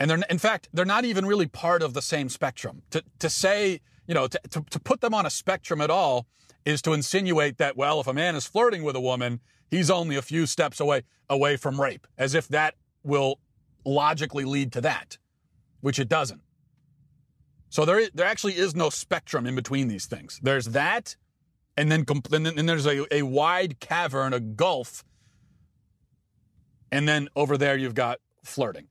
And 0.00 0.10
they're 0.10 0.20
in 0.30 0.38
fact 0.38 0.68
they're 0.72 0.84
not 0.84 1.04
even 1.04 1.26
really 1.26 1.46
part 1.46 1.82
of 1.82 1.94
the 1.94 2.02
same 2.02 2.28
spectrum. 2.28 2.82
To 2.90 3.02
to 3.18 3.28
say 3.28 3.80
you 4.06 4.14
know 4.14 4.26
to, 4.28 4.40
to, 4.50 4.64
to 4.70 4.80
put 4.80 5.00
them 5.00 5.14
on 5.14 5.26
a 5.26 5.30
spectrum 5.30 5.80
at 5.80 5.90
all 5.90 6.26
is 6.64 6.82
to 6.82 6.92
insinuate 6.92 7.56
that, 7.58 7.76
well, 7.76 8.00
if 8.00 8.06
a 8.06 8.12
man 8.12 8.36
is 8.36 8.46
flirting 8.46 8.82
with 8.82 8.94
a 8.94 9.00
woman, 9.00 9.40
he's 9.70 9.90
only 9.90 10.16
a 10.16 10.22
few 10.22 10.46
steps 10.46 10.80
away 10.80 11.02
away 11.30 11.56
from 11.56 11.80
rape, 11.80 12.06
as 12.16 12.34
if 12.34 12.48
that 12.48 12.74
will 13.02 13.38
logically 13.84 14.44
lead 14.44 14.72
to 14.72 14.80
that, 14.80 15.18
which 15.80 15.98
it 15.98 16.08
doesn't. 16.08 16.40
So 17.70 17.84
there, 17.84 18.08
there 18.14 18.26
actually 18.26 18.56
is 18.56 18.74
no 18.74 18.90
spectrum 18.90 19.46
in 19.46 19.54
between 19.54 19.88
these 19.88 20.06
things. 20.06 20.40
There's 20.42 20.66
that, 20.66 21.16
and 21.76 21.90
then 21.90 22.04
and 22.08 22.46
then 22.46 22.66
there's 22.66 22.86
a, 22.86 23.14
a 23.14 23.22
wide 23.22 23.78
cavern, 23.80 24.32
a 24.32 24.40
gulf, 24.40 25.04
and 26.90 27.06
then 27.08 27.28
over 27.36 27.56
there 27.56 27.76
you've 27.76 27.94
got 27.94 28.18
flirting. 28.42 28.88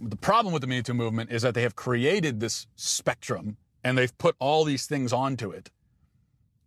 The 0.00 0.16
problem 0.16 0.52
with 0.52 0.62
the 0.62 0.66
Me 0.66 0.82
Too 0.82 0.94
movement 0.94 1.30
is 1.30 1.42
that 1.42 1.54
they 1.54 1.62
have 1.62 1.76
created 1.76 2.40
this 2.40 2.66
spectrum 2.76 3.56
and 3.82 3.96
they've 3.96 4.16
put 4.18 4.34
all 4.38 4.64
these 4.64 4.86
things 4.86 5.12
onto 5.12 5.50
it 5.50 5.70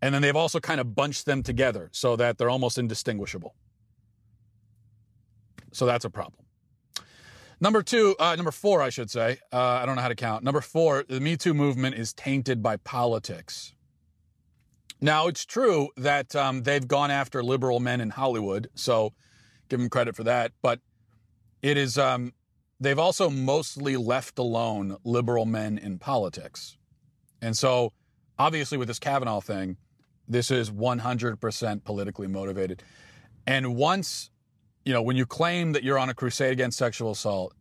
and 0.01 0.13
then 0.13 0.21
they've 0.21 0.35
also 0.35 0.59
kind 0.59 0.79
of 0.79 0.95
bunched 0.95 1.25
them 1.25 1.41
together 1.41 1.89
so 1.91 2.15
that 2.15 2.37
they're 2.37 2.49
almost 2.49 2.77
indistinguishable. 2.77 3.55
So 5.73 5.85
that's 5.85 6.05
a 6.05 6.09
problem. 6.09 6.46
Number 7.59 7.81
two, 7.81 8.15
uh, 8.19 8.35
number 8.35 8.51
four, 8.51 8.81
I 8.81 8.89
should 8.89 9.09
say. 9.09 9.39
Uh, 9.51 9.57
I 9.57 9.85
don't 9.85 9.95
know 9.95 10.01
how 10.01 10.09
to 10.09 10.15
count. 10.15 10.43
Number 10.43 10.61
four, 10.61 11.03
the 11.07 11.19
Me 11.19 11.35
Too 11.35 11.55
movement 11.55 11.95
is 11.95 12.13
tainted 12.13 12.61
by 12.61 12.77
politics. 12.77 13.73
Now, 15.01 15.27
it's 15.27 15.45
true 15.45 15.89
that 15.97 16.35
um, 16.35 16.63
they've 16.63 16.87
gone 16.87 17.11
after 17.11 17.43
liberal 17.43 17.79
men 17.79 18.01
in 18.01 18.11
Hollywood, 18.11 18.69
so 18.75 19.13
give 19.69 19.79
them 19.79 19.89
credit 19.89 20.15
for 20.15 20.23
that. 20.23 20.51
But 20.61 20.81
it 21.61 21.77
is, 21.77 21.97
um, 21.97 22.33
they've 22.79 22.97
also 22.97 23.29
mostly 23.29 23.97
left 23.97 24.37
alone 24.37 24.97
liberal 25.03 25.45
men 25.45 25.77
in 25.77 25.97
politics. 25.97 26.77
And 27.41 27.57
so, 27.57 27.93
obviously, 28.37 28.77
with 28.77 28.87
this 28.87 28.99
Kavanaugh 28.99 29.41
thing, 29.41 29.77
this 30.27 30.51
is 30.51 30.69
100% 30.69 31.83
politically 31.83 32.27
motivated. 32.27 32.83
And 33.45 33.75
once, 33.75 34.29
you 34.87 34.93
know, 34.93 35.01
when 35.01 35.17
you 35.17 35.25
claim 35.25 35.73
that 35.73 35.83
you're 35.83 35.99
on 35.99 36.07
a 36.07 36.13
crusade 36.13 36.53
against 36.53 36.77
sexual 36.77 37.11
assault, 37.11 37.53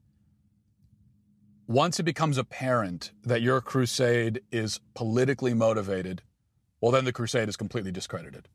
once 1.66 1.98
it 1.98 2.04
becomes 2.04 2.38
apparent 2.38 3.10
that 3.24 3.42
your 3.42 3.60
crusade 3.60 4.40
is 4.52 4.78
politically 4.94 5.52
motivated, 5.52 6.22
well, 6.80 6.92
then 6.92 7.04
the 7.04 7.12
crusade 7.12 7.48
is 7.48 7.56
completely 7.56 7.90
discredited. 7.90 8.48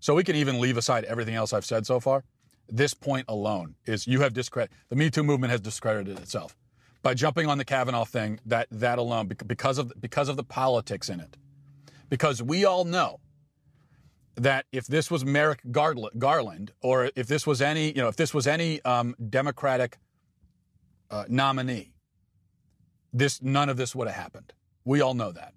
So 0.00 0.16
we 0.16 0.24
can 0.24 0.34
even 0.34 0.60
leave 0.60 0.76
aside 0.76 1.04
everything 1.04 1.36
else 1.36 1.52
I've 1.52 1.64
said 1.64 1.86
so 1.86 2.00
far. 2.00 2.24
This 2.68 2.92
point 2.92 3.26
alone 3.28 3.76
is 3.86 4.08
you 4.08 4.20
have 4.22 4.32
discredit. 4.32 4.72
The 4.88 4.96
Me 4.96 5.08
Too 5.08 5.22
movement 5.22 5.52
has 5.52 5.60
discredited 5.60 6.18
itself 6.18 6.56
by 7.02 7.14
jumping 7.14 7.46
on 7.46 7.56
the 7.56 7.64
Kavanaugh 7.64 8.04
thing. 8.04 8.40
That 8.44 8.66
that 8.72 8.98
alone, 8.98 9.28
because 9.28 9.78
of 9.78 9.92
because 10.00 10.28
of 10.28 10.36
the 10.36 10.42
politics 10.42 11.08
in 11.08 11.20
it 11.20 11.36
because 12.08 12.42
we 12.42 12.64
all 12.64 12.84
know 12.84 13.20
that 14.36 14.66
if 14.70 14.86
this 14.86 15.10
was 15.10 15.24
Merrick 15.24 15.60
Garland, 15.70 16.72
or 16.82 17.10
if 17.16 17.26
this 17.26 17.46
was 17.46 17.62
any, 17.62 17.88
you 17.88 18.02
know, 18.02 18.08
if 18.08 18.16
this 18.16 18.34
was 18.34 18.46
any 18.46 18.82
um, 18.82 19.14
Democratic 19.30 19.98
uh, 21.10 21.24
nominee, 21.28 21.92
this 23.12 23.42
none 23.42 23.68
of 23.68 23.76
this 23.76 23.94
would 23.94 24.08
have 24.08 24.16
happened. 24.16 24.52
We 24.84 25.00
all 25.00 25.14
know 25.14 25.32
that, 25.32 25.54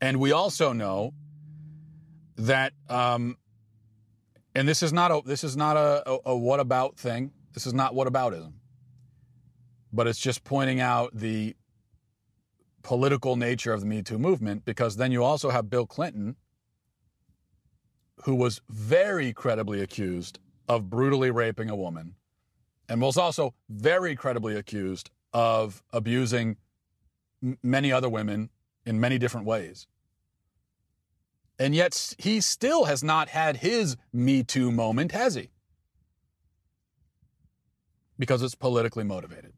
and 0.00 0.18
we 0.20 0.32
also 0.32 0.72
know 0.72 1.14
that, 2.36 2.72
um, 2.88 3.36
and 4.54 4.68
this 4.68 4.82
is 4.82 4.92
not 4.92 5.10
a 5.10 5.20
this 5.26 5.42
is 5.42 5.56
not 5.56 5.76
a, 5.76 6.08
a, 6.08 6.18
a 6.26 6.36
what 6.36 6.60
about 6.60 6.96
thing. 6.96 7.32
This 7.52 7.66
is 7.66 7.74
not 7.74 7.94
what 7.94 8.06
aboutism, 8.06 8.52
but 9.92 10.06
it's 10.06 10.20
just 10.20 10.44
pointing 10.44 10.80
out 10.80 11.10
the 11.12 11.56
political 12.88 13.36
nature 13.36 13.74
of 13.74 13.80
the 13.80 13.86
Me 13.86 14.00
Too 14.00 14.18
movement 14.18 14.64
because 14.64 14.96
then 14.96 15.12
you 15.12 15.22
also 15.22 15.50
have 15.50 15.68
Bill 15.68 15.84
Clinton, 15.84 16.36
who 18.24 18.34
was 18.34 18.62
very 18.70 19.34
credibly 19.34 19.82
accused 19.82 20.38
of 20.70 20.88
brutally 20.88 21.30
raping 21.30 21.68
a 21.68 21.76
woman 21.76 22.14
and 22.88 23.02
was 23.02 23.18
also 23.18 23.52
very 23.68 24.16
credibly 24.16 24.56
accused 24.56 25.10
of 25.34 25.82
abusing 25.92 26.56
m- 27.42 27.58
many 27.62 27.92
other 27.92 28.08
women 28.08 28.48
in 28.86 28.98
many 28.98 29.18
different 29.18 29.46
ways. 29.46 29.86
And 31.58 31.74
yet 31.74 32.14
he 32.16 32.40
still 32.40 32.84
has 32.84 33.04
not 33.04 33.28
had 33.28 33.58
his 33.58 33.98
Me 34.14 34.42
Too 34.42 34.72
moment, 34.72 35.12
has 35.12 35.34
he? 35.34 35.50
Because 38.18 38.42
it's 38.42 38.54
politically 38.54 39.04
motivated. 39.04 39.52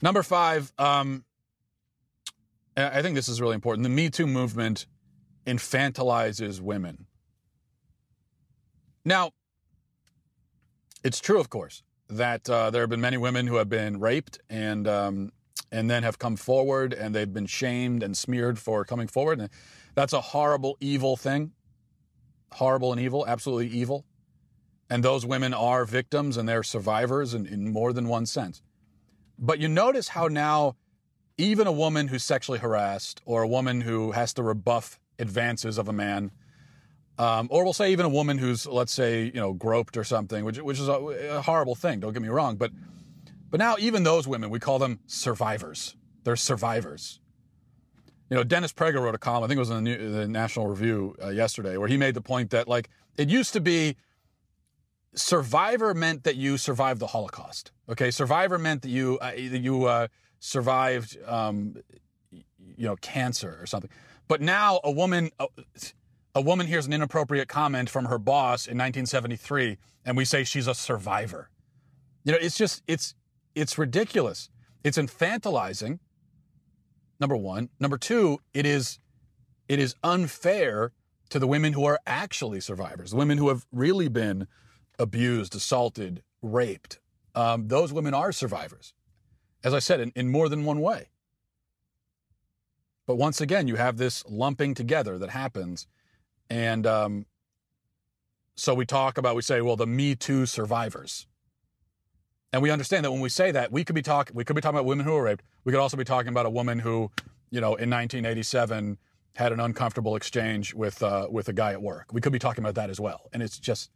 Number 0.00 0.22
five, 0.22 0.72
um, 0.78 1.24
I 2.76 3.02
think 3.02 3.14
this 3.14 3.28
is 3.28 3.40
really 3.40 3.54
important. 3.54 3.84
The 3.84 3.88
Me 3.90 4.10
Too 4.10 4.26
movement 4.26 4.86
infantilizes 5.46 6.60
women. 6.60 7.06
Now, 9.04 9.30
it's 11.02 11.20
true, 11.20 11.40
of 11.40 11.48
course, 11.48 11.82
that 12.08 12.50
uh, 12.50 12.70
there 12.70 12.82
have 12.82 12.90
been 12.90 13.00
many 13.00 13.16
women 13.16 13.46
who 13.46 13.56
have 13.56 13.68
been 13.68 14.00
raped 14.00 14.40
and 14.50 14.86
um, 14.88 15.32
and 15.72 15.90
then 15.90 16.02
have 16.02 16.18
come 16.18 16.36
forward 16.36 16.92
and 16.92 17.14
they've 17.14 17.32
been 17.32 17.46
shamed 17.46 18.02
and 18.02 18.16
smeared 18.16 18.58
for 18.58 18.84
coming 18.84 19.08
forward. 19.08 19.40
And 19.40 19.50
that's 19.94 20.12
a 20.12 20.20
horrible, 20.20 20.76
evil 20.80 21.16
thing. 21.16 21.52
Horrible 22.52 22.92
and 22.92 23.00
evil, 23.00 23.26
absolutely 23.26 23.68
evil. 23.68 24.04
And 24.88 25.02
those 25.02 25.26
women 25.26 25.52
are 25.52 25.84
victims 25.84 26.36
and 26.36 26.48
they're 26.48 26.62
survivors 26.62 27.34
in, 27.34 27.46
in 27.46 27.72
more 27.72 27.92
than 27.92 28.08
one 28.08 28.26
sense. 28.26 28.62
But 29.38 29.58
you 29.58 29.68
notice 29.68 30.08
how 30.08 30.28
now 30.28 30.76
even 31.38 31.66
a 31.66 31.72
woman 31.72 32.08
who's 32.08 32.24
sexually 32.24 32.58
harassed 32.58 33.20
or 33.24 33.42
a 33.42 33.48
woman 33.48 33.82
who 33.82 34.12
has 34.12 34.32
to 34.34 34.42
rebuff 34.42 34.98
advances 35.18 35.78
of 35.78 35.88
a 35.88 35.92
man, 35.92 36.30
um, 37.18 37.48
or 37.50 37.64
we'll 37.64 37.72
say 37.72 37.92
even 37.92 38.06
a 38.06 38.10
woman 38.10 38.38
who's, 38.38 38.66
let's 38.66 38.92
say, 38.92 39.24
you 39.24 39.40
know, 39.40 39.52
groped 39.52 39.96
or 39.96 40.04
something, 40.04 40.44
which, 40.44 40.58
which 40.58 40.78
is 40.78 40.88
a, 40.88 40.92
a 40.92 41.42
horrible 41.42 41.74
thing, 41.74 42.00
don't 42.00 42.12
get 42.12 42.22
me 42.22 42.28
wrong. 42.28 42.56
But, 42.56 42.72
but 43.50 43.58
now 43.58 43.76
even 43.78 44.02
those 44.02 44.26
women, 44.28 44.50
we 44.50 44.60
call 44.60 44.78
them 44.78 45.00
survivors. 45.06 45.96
They're 46.24 46.36
survivors. 46.36 47.20
You 48.28 48.36
know, 48.36 48.44
Dennis 48.44 48.72
Prager 48.72 49.00
wrote 49.00 49.14
a 49.14 49.18
column, 49.18 49.44
I 49.44 49.46
think 49.46 49.56
it 49.56 49.60
was 49.60 49.70
in 49.70 49.76
the, 49.76 49.82
New, 49.82 50.10
the 50.10 50.26
National 50.26 50.66
Review 50.66 51.14
uh, 51.22 51.28
yesterday, 51.28 51.76
where 51.76 51.88
he 51.88 51.96
made 51.96 52.14
the 52.14 52.20
point 52.20 52.50
that, 52.50 52.66
like, 52.66 52.90
it 53.16 53.28
used 53.28 53.52
to 53.52 53.60
be 53.60 53.96
survivor 55.14 55.94
meant 55.94 56.24
that 56.24 56.36
you 56.36 56.58
survived 56.58 57.00
the 57.00 57.06
Holocaust. 57.06 57.72
Okay, 57.88 58.10
survivor 58.10 58.58
meant 58.58 58.82
that 58.82 58.90
you, 58.90 59.18
uh, 59.20 59.30
that 59.30 59.60
you, 59.60 59.84
uh, 59.84 60.08
survived, 60.38 61.16
um, 61.26 61.76
you 62.30 62.86
know, 62.86 62.96
cancer 62.96 63.58
or 63.60 63.66
something. 63.66 63.90
But 64.28 64.40
now 64.40 64.80
a 64.82 64.90
woman, 64.90 65.30
a, 66.34 66.40
woman 66.40 66.66
hears 66.66 66.86
an 66.86 66.92
inappropriate 66.92 67.48
comment 67.48 67.88
from 67.88 68.06
her 68.06 68.18
boss 68.18 68.66
in 68.66 68.76
1973, 68.76 69.78
and 70.04 70.16
we 70.16 70.24
say 70.24 70.44
she's 70.44 70.66
a 70.66 70.74
survivor. 70.74 71.50
You 72.24 72.32
know, 72.32 72.38
it's 72.40 72.58
just 72.58 72.82
it's 72.86 73.14
it's 73.54 73.78
ridiculous. 73.78 74.50
It's 74.82 74.98
infantilizing. 74.98 76.00
Number 77.18 77.36
one. 77.36 77.70
Number 77.80 77.98
two, 77.98 78.40
it 78.52 78.66
is 78.66 78.98
it 79.68 79.78
is 79.78 79.94
unfair 80.02 80.92
to 81.30 81.38
the 81.38 81.46
women 81.46 81.72
who 81.72 81.84
are 81.84 81.98
actually 82.06 82.60
survivors, 82.60 83.10
the 83.10 83.16
women 83.16 83.38
who 83.38 83.48
have 83.48 83.66
really 83.72 84.08
been 84.08 84.46
abused, 84.98 85.54
assaulted, 85.54 86.22
raped. 86.42 87.00
Um, 87.34 87.68
those 87.68 87.92
women 87.92 88.14
are 88.14 88.32
survivors, 88.32 88.94
as 89.64 89.74
I 89.74 89.78
said, 89.78 90.00
in, 90.00 90.12
in 90.14 90.28
more 90.28 90.48
than 90.48 90.64
one 90.64 90.80
way. 90.80 91.08
But 93.06 93.16
once 93.16 93.40
again, 93.40 93.68
you 93.68 93.76
have 93.76 93.96
this 93.96 94.24
lumping 94.28 94.74
together 94.74 95.18
that 95.18 95.30
happens. 95.30 95.86
And 96.50 96.86
um, 96.86 97.26
so 98.56 98.74
we 98.74 98.84
talk 98.84 99.18
about, 99.18 99.36
we 99.36 99.42
say, 99.42 99.60
well, 99.60 99.76
the 99.76 99.86
Me 99.86 100.14
Too 100.14 100.46
survivors. 100.46 101.26
And 102.52 102.62
we 102.62 102.70
understand 102.70 103.04
that 103.04 103.12
when 103.12 103.20
we 103.20 103.28
say 103.28 103.50
that, 103.52 103.70
we 103.70 103.84
could 103.84 103.94
be 103.94 104.02
talking, 104.02 104.34
we 104.34 104.44
could 104.44 104.56
be 104.56 104.62
talking 104.62 104.76
about 104.76 104.86
women 104.86 105.04
who 105.04 105.12
were 105.12 105.22
raped. 105.22 105.44
We 105.64 105.72
could 105.72 105.80
also 105.80 105.96
be 105.96 106.04
talking 106.04 106.28
about 106.28 106.46
a 106.46 106.50
woman 106.50 106.78
who, 106.78 107.10
you 107.50 107.60
know, 107.60 107.74
in 107.74 107.90
1987 107.90 108.98
had 109.34 109.52
an 109.52 109.60
uncomfortable 109.60 110.16
exchange 110.16 110.72
with 110.72 111.02
uh, 111.02 111.28
with 111.30 111.48
a 111.48 111.52
guy 111.52 111.72
at 111.72 111.82
work. 111.82 112.06
We 112.12 112.20
could 112.22 112.32
be 112.32 112.38
talking 112.38 112.64
about 112.64 112.74
that 112.76 112.88
as 112.88 112.98
well, 112.98 113.28
and 113.32 113.42
it's 113.42 113.58
just 113.58 113.90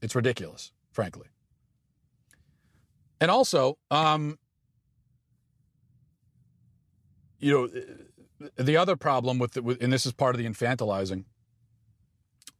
it's 0.00 0.14
ridiculous, 0.14 0.70
frankly. 0.92 1.26
And 3.20 3.30
also, 3.30 3.78
um, 3.90 4.38
you 7.44 7.52
know, 7.52 8.48
the 8.56 8.74
other 8.78 8.96
problem 8.96 9.38
with, 9.38 9.52
the, 9.52 9.76
and 9.78 9.92
this 9.92 10.06
is 10.06 10.14
part 10.14 10.34
of 10.34 10.38
the 10.38 10.48
infantilizing, 10.48 11.24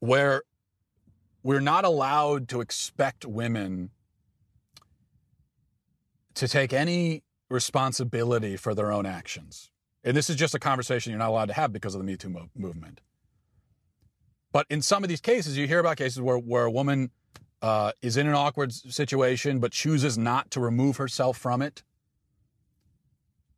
where 0.01 0.43
we're 1.43 1.61
not 1.61 1.87
allowed 1.87 2.49
to 2.51 2.61
expect 2.61 3.25
women 3.25 3.89
to 6.35 6.47
take 6.47 6.75
any 6.75 7.23
responsibility 7.49 8.59
for 8.59 8.75
their 8.75 8.93
own 8.93 9.07
actions. 9.07 9.71
And 10.05 10.15
this 10.15 10.29
is 10.29 10.37
just 10.37 10.55
a 10.55 10.59
conversation 10.59 11.13
you're 11.13 11.19
not 11.19 11.31
allowed 11.31 11.49
to 11.49 11.55
have 11.55 11.73
because 11.73 11.95
of 11.95 12.01
the 12.01 12.05
Me 12.05 12.19
Too 12.19 12.29
mo- 12.29 12.51
movement. 12.55 13.01
But 14.53 14.67
in 14.69 14.83
some 14.83 15.03
of 15.03 15.09
these 15.09 15.23
cases, 15.23 15.57
you 15.57 15.67
hear 15.67 15.79
about 15.79 15.97
cases 15.97 16.21
where, 16.21 16.37
where 16.37 16.65
a 16.65 16.71
woman 16.71 17.11
uh, 17.63 17.93
is 18.03 18.19
in 18.19 18.27
an 18.29 18.35
awkward 18.35 18.71
situation 18.75 19.61
but 19.61 19.73
chooses 19.73 20.19
not 20.19 20.51
to 20.51 20.61
remove 20.61 20.99
herself 20.99 21.39
from 21.39 21.63
it. 21.63 21.83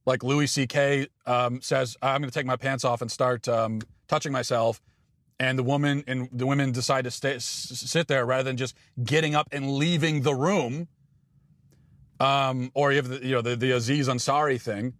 Like 0.06 0.22
Louis 0.22 0.46
C.K. 0.46 1.08
Um, 1.26 1.60
says, 1.60 1.96
I'm 2.00 2.20
going 2.20 2.30
to 2.30 2.34
take 2.34 2.46
my 2.46 2.56
pants 2.56 2.84
off 2.84 3.02
and 3.02 3.10
start 3.10 3.48
um, 3.48 3.80
touching 4.08 4.32
myself. 4.32 4.80
And 5.38 5.58
the 5.58 5.62
woman 5.62 6.04
and 6.06 6.28
the 6.32 6.46
women 6.46 6.72
decide 6.72 7.04
to 7.04 7.10
stay, 7.10 7.34
s- 7.34 7.44
sit 7.44 8.08
there 8.08 8.24
rather 8.24 8.44
than 8.44 8.56
just 8.56 8.74
getting 9.04 9.34
up 9.34 9.48
and 9.52 9.72
leaving 9.72 10.22
the 10.22 10.34
room. 10.34 10.88
Um, 12.18 12.70
or 12.72 12.92
you 12.92 12.96
have 12.96 13.08
the, 13.08 13.26
you 13.26 13.34
know 13.34 13.42
the, 13.42 13.56
the 13.56 13.72
Aziz 13.72 14.08
Ansari 14.08 14.58
thing, 14.58 14.94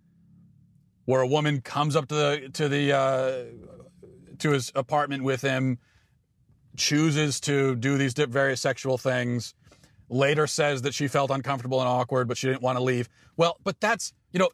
where 1.07 1.23
a 1.23 1.27
woman 1.27 1.63
comes 1.63 1.97
up 1.97 2.09
to 2.09 2.15
the 2.15 2.51
to 2.53 2.69
the 2.69 2.93
uh, 2.93 3.45
to 4.41 4.51
his 4.51 4.71
apartment 4.75 5.23
with 5.23 5.41
him, 5.41 5.79
chooses 6.77 7.41
to 7.41 7.75
do 7.75 7.97
these 7.97 8.13
various 8.13 8.61
sexual 8.61 8.99
things, 8.99 9.55
later 10.11 10.47
says 10.47 10.83
that 10.83 10.93
she 10.93 11.09
felt 11.09 11.31
uncomfortable 11.31 11.81
and 11.81 11.89
awkward, 11.89 12.29
but 12.29 12.37
she 12.37 12.49
didn't 12.49 12.61
want 12.61 12.77
to 12.77 12.85
leave. 12.85 13.09
Well, 13.39 13.57
but 13.65 13.81
that's 13.81 14.13
you 14.33 14.39
know, 14.39 14.51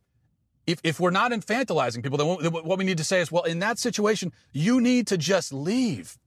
if 0.67 0.81
if 0.85 1.01
we're 1.01 1.11
not 1.11 1.33
infantilizing 1.33 2.03
people, 2.03 2.19
then 2.19 2.53
what 2.53 2.79
we 2.79 2.85
need 2.85 2.99
to 2.99 3.05
say 3.05 3.21
is, 3.21 3.33
well, 3.33 3.43
in 3.45 3.59
that 3.61 3.79
situation, 3.79 4.33
you 4.53 4.81
need 4.81 5.07
to 5.09 5.19
just 5.19 5.53
leave. 5.53 6.19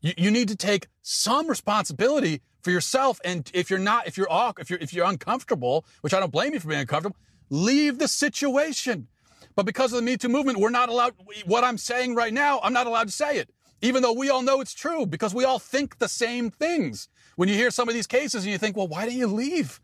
You, 0.00 0.12
you 0.16 0.30
need 0.30 0.48
to 0.48 0.56
take 0.56 0.88
some 1.02 1.48
responsibility 1.48 2.40
for 2.62 2.70
yourself. 2.70 3.20
And 3.24 3.50
if 3.54 3.70
you're 3.70 3.78
not, 3.78 4.06
if 4.06 4.16
you're 4.16 4.30
awkward, 4.30 4.62
if 4.62 4.70
you're 4.70 4.78
if 4.80 4.92
you're 4.92 5.06
uncomfortable, 5.06 5.84
which 6.00 6.14
I 6.14 6.20
don't 6.20 6.32
blame 6.32 6.54
you 6.54 6.60
for 6.60 6.68
being 6.68 6.80
uncomfortable, 6.80 7.16
leave 7.50 7.98
the 7.98 8.08
situation. 8.08 9.08
But 9.56 9.66
because 9.66 9.92
of 9.92 9.96
the 9.96 10.02
Me 10.02 10.16
Too 10.16 10.28
movement, 10.28 10.58
we're 10.58 10.70
not 10.70 10.88
allowed. 10.88 11.14
What 11.44 11.62
I'm 11.62 11.78
saying 11.78 12.14
right 12.14 12.32
now, 12.32 12.60
I'm 12.62 12.72
not 12.72 12.86
allowed 12.86 13.08
to 13.08 13.12
say 13.12 13.38
it, 13.38 13.50
even 13.82 14.02
though 14.02 14.12
we 14.12 14.30
all 14.30 14.42
know 14.42 14.60
it's 14.60 14.74
true 14.74 15.06
because 15.06 15.34
we 15.34 15.44
all 15.44 15.58
think 15.58 15.98
the 15.98 16.08
same 16.08 16.50
things. 16.50 17.08
When 17.36 17.48
you 17.48 17.54
hear 17.54 17.70
some 17.70 17.88
of 17.88 17.94
these 17.94 18.06
cases 18.06 18.44
and 18.44 18.52
you 18.52 18.58
think, 18.58 18.76
well, 18.76 18.88
why 18.88 19.04
don't 19.04 19.14
you 19.14 19.26
leave? 19.26 19.80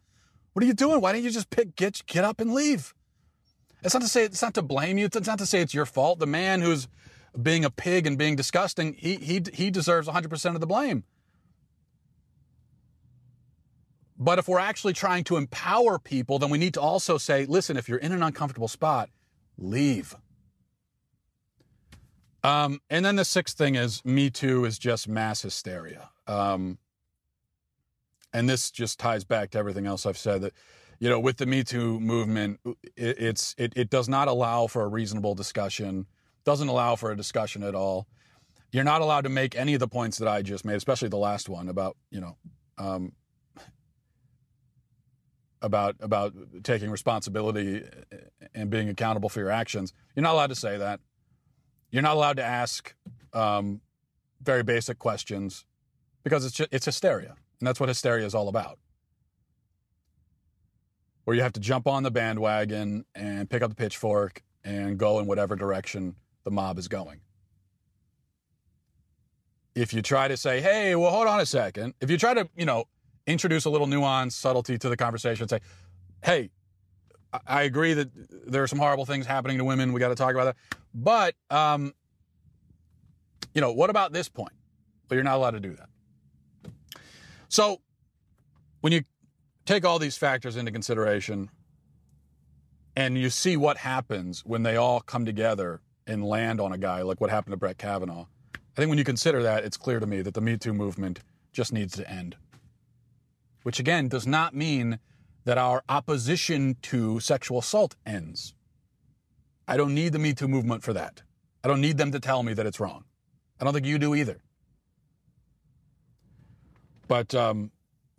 What 0.52 0.62
are 0.64 0.66
you 0.66 0.74
doing? 0.74 1.00
Why 1.00 1.12
don't 1.12 1.22
you 1.22 1.30
just 1.30 1.50
pick 1.50 1.76
get 1.76 2.02
get 2.06 2.24
up 2.24 2.40
and 2.40 2.52
leave? 2.52 2.94
It's 3.82 3.94
not 3.94 4.02
to 4.02 4.08
say 4.08 4.24
it's 4.24 4.42
not 4.42 4.54
to 4.54 4.62
blame 4.62 4.98
you. 4.98 5.06
It's 5.06 5.26
not 5.26 5.38
to 5.38 5.46
say 5.46 5.60
it's 5.60 5.74
your 5.74 5.86
fault. 5.86 6.18
The 6.18 6.26
man 6.26 6.60
who's 6.60 6.88
being 7.40 7.64
a 7.64 7.70
pig 7.70 8.06
and 8.06 8.18
being 8.18 8.36
disgusting, 8.36 8.94
he 8.94 9.16
he 9.16 9.42
he 9.52 9.70
deserves 9.70 10.08
100% 10.08 10.54
of 10.54 10.60
the 10.60 10.66
blame. 10.66 11.04
But 14.18 14.38
if 14.38 14.48
we're 14.48 14.58
actually 14.58 14.92
trying 14.92 15.24
to 15.24 15.38
empower 15.38 15.98
people, 15.98 16.38
then 16.38 16.50
we 16.50 16.58
need 16.58 16.74
to 16.74 16.80
also 16.80 17.16
say, 17.16 17.46
listen, 17.46 17.78
if 17.78 17.88
you're 17.88 17.98
in 17.98 18.12
an 18.12 18.22
uncomfortable 18.22 18.68
spot, 18.68 19.08
leave. 19.56 20.14
Um, 22.44 22.80
and 22.90 23.02
then 23.02 23.16
the 23.16 23.24
sixth 23.24 23.56
thing 23.56 23.76
is 23.76 24.04
Me 24.04 24.28
Too 24.28 24.66
is 24.66 24.78
just 24.78 25.08
mass 25.08 25.40
hysteria. 25.40 26.10
Um, 26.26 26.76
and 28.32 28.48
this 28.48 28.70
just 28.70 28.98
ties 28.98 29.24
back 29.24 29.50
to 29.50 29.58
everything 29.58 29.86
else 29.86 30.04
I've 30.04 30.18
said 30.18 30.42
that, 30.42 30.52
you 31.00 31.08
know, 31.08 31.18
with 31.18 31.38
the 31.38 31.46
Me 31.46 31.64
Too 31.64 31.98
movement, 31.98 32.60
it, 32.94 33.18
it's 33.18 33.54
it, 33.58 33.72
it 33.74 33.90
does 33.90 34.08
not 34.08 34.28
allow 34.28 34.66
for 34.66 34.82
a 34.82 34.88
reasonable 34.88 35.34
discussion, 35.34 36.06
doesn't 36.44 36.68
allow 36.68 36.94
for 36.94 37.10
a 37.10 37.16
discussion 37.16 37.62
at 37.62 37.74
all. 37.74 38.06
You're 38.70 38.84
not 38.84 39.00
allowed 39.00 39.22
to 39.22 39.30
make 39.30 39.56
any 39.56 39.74
of 39.74 39.80
the 39.80 39.88
points 39.88 40.18
that 40.18 40.28
I 40.28 40.42
just 40.42 40.64
made, 40.64 40.76
especially 40.76 41.08
the 41.08 41.16
last 41.16 41.48
one 41.48 41.68
about, 41.68 41.96
you 42.10 42.20
know, 42.20 42.36
um, 42.78 43.12
about 45.62 45.96
about 46.00 46.34
taking 46.62 46.90
responsibility 46.90 47.82
and 48.54 48.70
being 48.70 48.88
accountable 48.90 49.30
for 49.30 49.40
your 49.40 49.50
actions. 49.50 49.94
You're 50.14 50.22
not 50.22 50.34
allowed 50.34 50.48
to 50.48 50.54
say 50.54 50.76
that. 50.76 51.00
You're 51.90 52.02
not 52.02 52.16
allowed 52.16 52.36
to 52.36 52.44
ask 52.44 52.94
um, 53.32 53.80
very 54.42 54.62
basic 54.62 54.98
questions 54.98 55.64
because 56.22 56.44
it's 56.44 56.54
just, 56.54 56.68
it's 56.72 56.84
hysteria, 56.84 57.36
and 57.58 57.66
that's 57.66 57.80
what 57.80 57.88
hysteria 57.88 58.26
is 58.26 58.34
all 58.34 58.48
about. 58.48 58.78
Where 61.30 61.36
you 61.36 61.44
have 61.44 61.52
to 61.52 61.60
jump 61.60 61.86
on 61.86 62.02
the 62.02 62.10
bandwagon 62.10 63.04
and 63.14 63.48
pick 63.48 63.62
up 63.62 63.70
the 63.70 63.76
pitchfork 63.76 64.42
and 64.64 64.98
go 64.98 65.20
in 65.20 65.26
whatever 65.26 65.54
direction 65.54 66.16
the 66.42 66.50
mob 66.50 66.76
is 66.76 66.88
going. 66.88 67.20
If 69.76 69.94
you 69.94 70.02
try 70.02 70.26
to 70.26 70.36
say, 70.36 70.60
"Hey, 70.60 70.96
well, 70.96 71.12
hold 71.12 71.28
on 71.28 71.38
a 71.38 71.46
second," 71.46 71.94
if 72.00 72.10
you 72.10 72.18
try 72.18 72.34
to, 72.34 72.48
you 72.56 72.66
know, 72.66 72.86
introduce 73.28 73.64
a 73.64 73.70
little 73.70 73.86
nuance, 73.86 74.34
subtlety 74.34 74.76
to 74.78 74.88
the 74.88 74.96
conversation. 74.96 75.46
Say, 75.46 75.60
hey, 76.24 76.50
I 77.46 77.62
agree 77.62 77.94
that 77.94 78.10
there 78.48 78.64
are 78.64 78.66
some 78.66 78.80
horrible 78.80 79.06
things 79.06 79.24
happening 79.24 79.58
to 79.58 79.64
women. 79.64 79.92
We 79.92 80.00
got 80.00 80.08
to 80.08 80.16
talk 80.16 80.34
about 80.34 80.46
that. 80.46 80.56
But, 80.92 81.36
um, 81.48 81.94
you 83.54 83.60
know, 83.60 83.70
what 83.70 83.88
about 83.88 84.12
this 84.12 84.28
point? 84.28 84.54
But 85.06 85.14
you're 85.14 85.22
not 85.22 85.36
allowed 85.36 85.52
to 85.52 85.60
do 85.60 85.76
that. 85.76 86.72
So 87.48 87.82
when 88.80 88.92
you 88.92 89.02
take 89.66 89.84
all 89.84 89.98
these 89.98 90.16
factors 90.16 90.56
into 90.56 90.72
consideration 90.72 91.50
and 92.96 93.16
you 93.16 93.30
see 93.30 93.56
what 93.56 93.76
happens 93.76 94.44
when 94.44 94.62
they 94.62 94.76
all 94.76 95.00
come 95.00 95.24
together 95.24 95.80
and 96.06 96.24
land 96.24 96.60
on 96.60 96.72
a 96.72 96.78
guy 96.78 97.02
like 97.02 97.20
what 97.20 97.30
happened 97.30 97.52
to 97.52 97.56
Brett 97.56 97.78
Kavanaugh, 97.78 98.26
I 98.54 98.58
think 98.76 98.88
when 98.88 98.98
you 98.98 99.04
consider 99.04 99.42
that, 99.44 99.64
it's 99.64 99.76
clear 99.76 100.00
to 100.00 100.06
me 100.06 100.22
that 100.22 100.34
the 100.34 100.40
Me 100.40 100.56
Too 100.56 100.72
movement 100.72 101.20
just 101.52 101.72
needs 101.72 101.94
to 101.96 102.10
end 102.10 102.36
which 103.62 103.78
again 103.78 104.08
does 104.08 104.26
not 104.26 104.54
mean 104.54 104.98
that 105.44 105.58
our 105.58 105.82
opposition 105.88 106.76
to 106.82 107.20
sexual 107.20 107.58
assault 107.58 107.96
ends. 108.06 108.54
I 109.66 109.76
don't 109.76 109.94
need 109.94 110.12
the 110.12 110.18
Me 110.18 110.34
Too 110.34 110.48
movement 110.48 110.82
for 110.82 110.92
that. 110.92 111.22
I 111.62 111.68
don't 111.68 111.80
need 111.80 111.98
them 111.98 112.12
to 112.12 112.20
tell 112.20 112.42
me 112.42 112.54
that 112.54 112.66
it's 112.66 112.80
wrong. 112.80 113.04
I 113.60 113.64
don't 113.64 113.74
think 113.74 113.86
you 113.86 113.98
do 113.98 114.14
either. 114.14 114.40
But 117.08 117.34
um, 117.34 117.70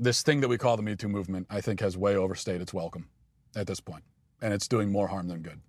this 0.01 0.23
thing 0.23 0.41
that 0.41 0.47
we 0.47 0.57
call 0.57 0.75
the 0.75 0.83
Me 0.83 0.95
Too 0.95 1.07
movement, 1.07 1.47
I 1.49 1.61
think, 1.61 1.79
has 1.79 1.95
way 1.95 2.15
overstayed 2.15 2.59
its 2.59 2.73
welcome 2.73 3.07
at 3.55 3.67
this 3.67 3.79
point, 3.79 4.03
and 4.41 4.53
it's 4.53 4.67
doing 4.67 4.91
more 4.91 5.07
harm 5.07 5.27
than 5.27 5.41
good. 5.41 5.61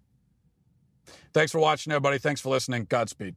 Thanks 1.34 1.52
for 1.52 1.58
watching, 1.58 1.92
everybody. 1.92 2.18
Thanks 2.18 2.40
for 2.40 2.48
listening. 2.48 2.86
Godspeed. 2.88 3.36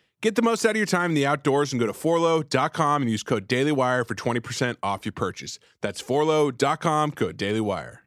Get 0.21 0.35
the 0.35 0.43
most 0.43 0.63
out 0.65 0.71
of 0.71 0.77
your 0.77 0.85
time 0.85 1.11
in 1.11 1.15
the 1.15 1.25
outdoors 1.25 1.73
and 1.73 1.79
go 1.79 1.87
to 1.87 1.93
forloh.com 1.93 3.01
and 3.01 3.09
use 3.09 3.23
code 3.23 3.47
DailyWire 3.47 4.07
for 4.07 4.13
20% 4.13 4.77
off 4.83 5.03
your 5.03 5.13
purchase. 5.13 5.57
That's 5.81 5.99
forloh.com, 5.99 7.13
code 7.13 7.37
DailyWire. 7.37 8.00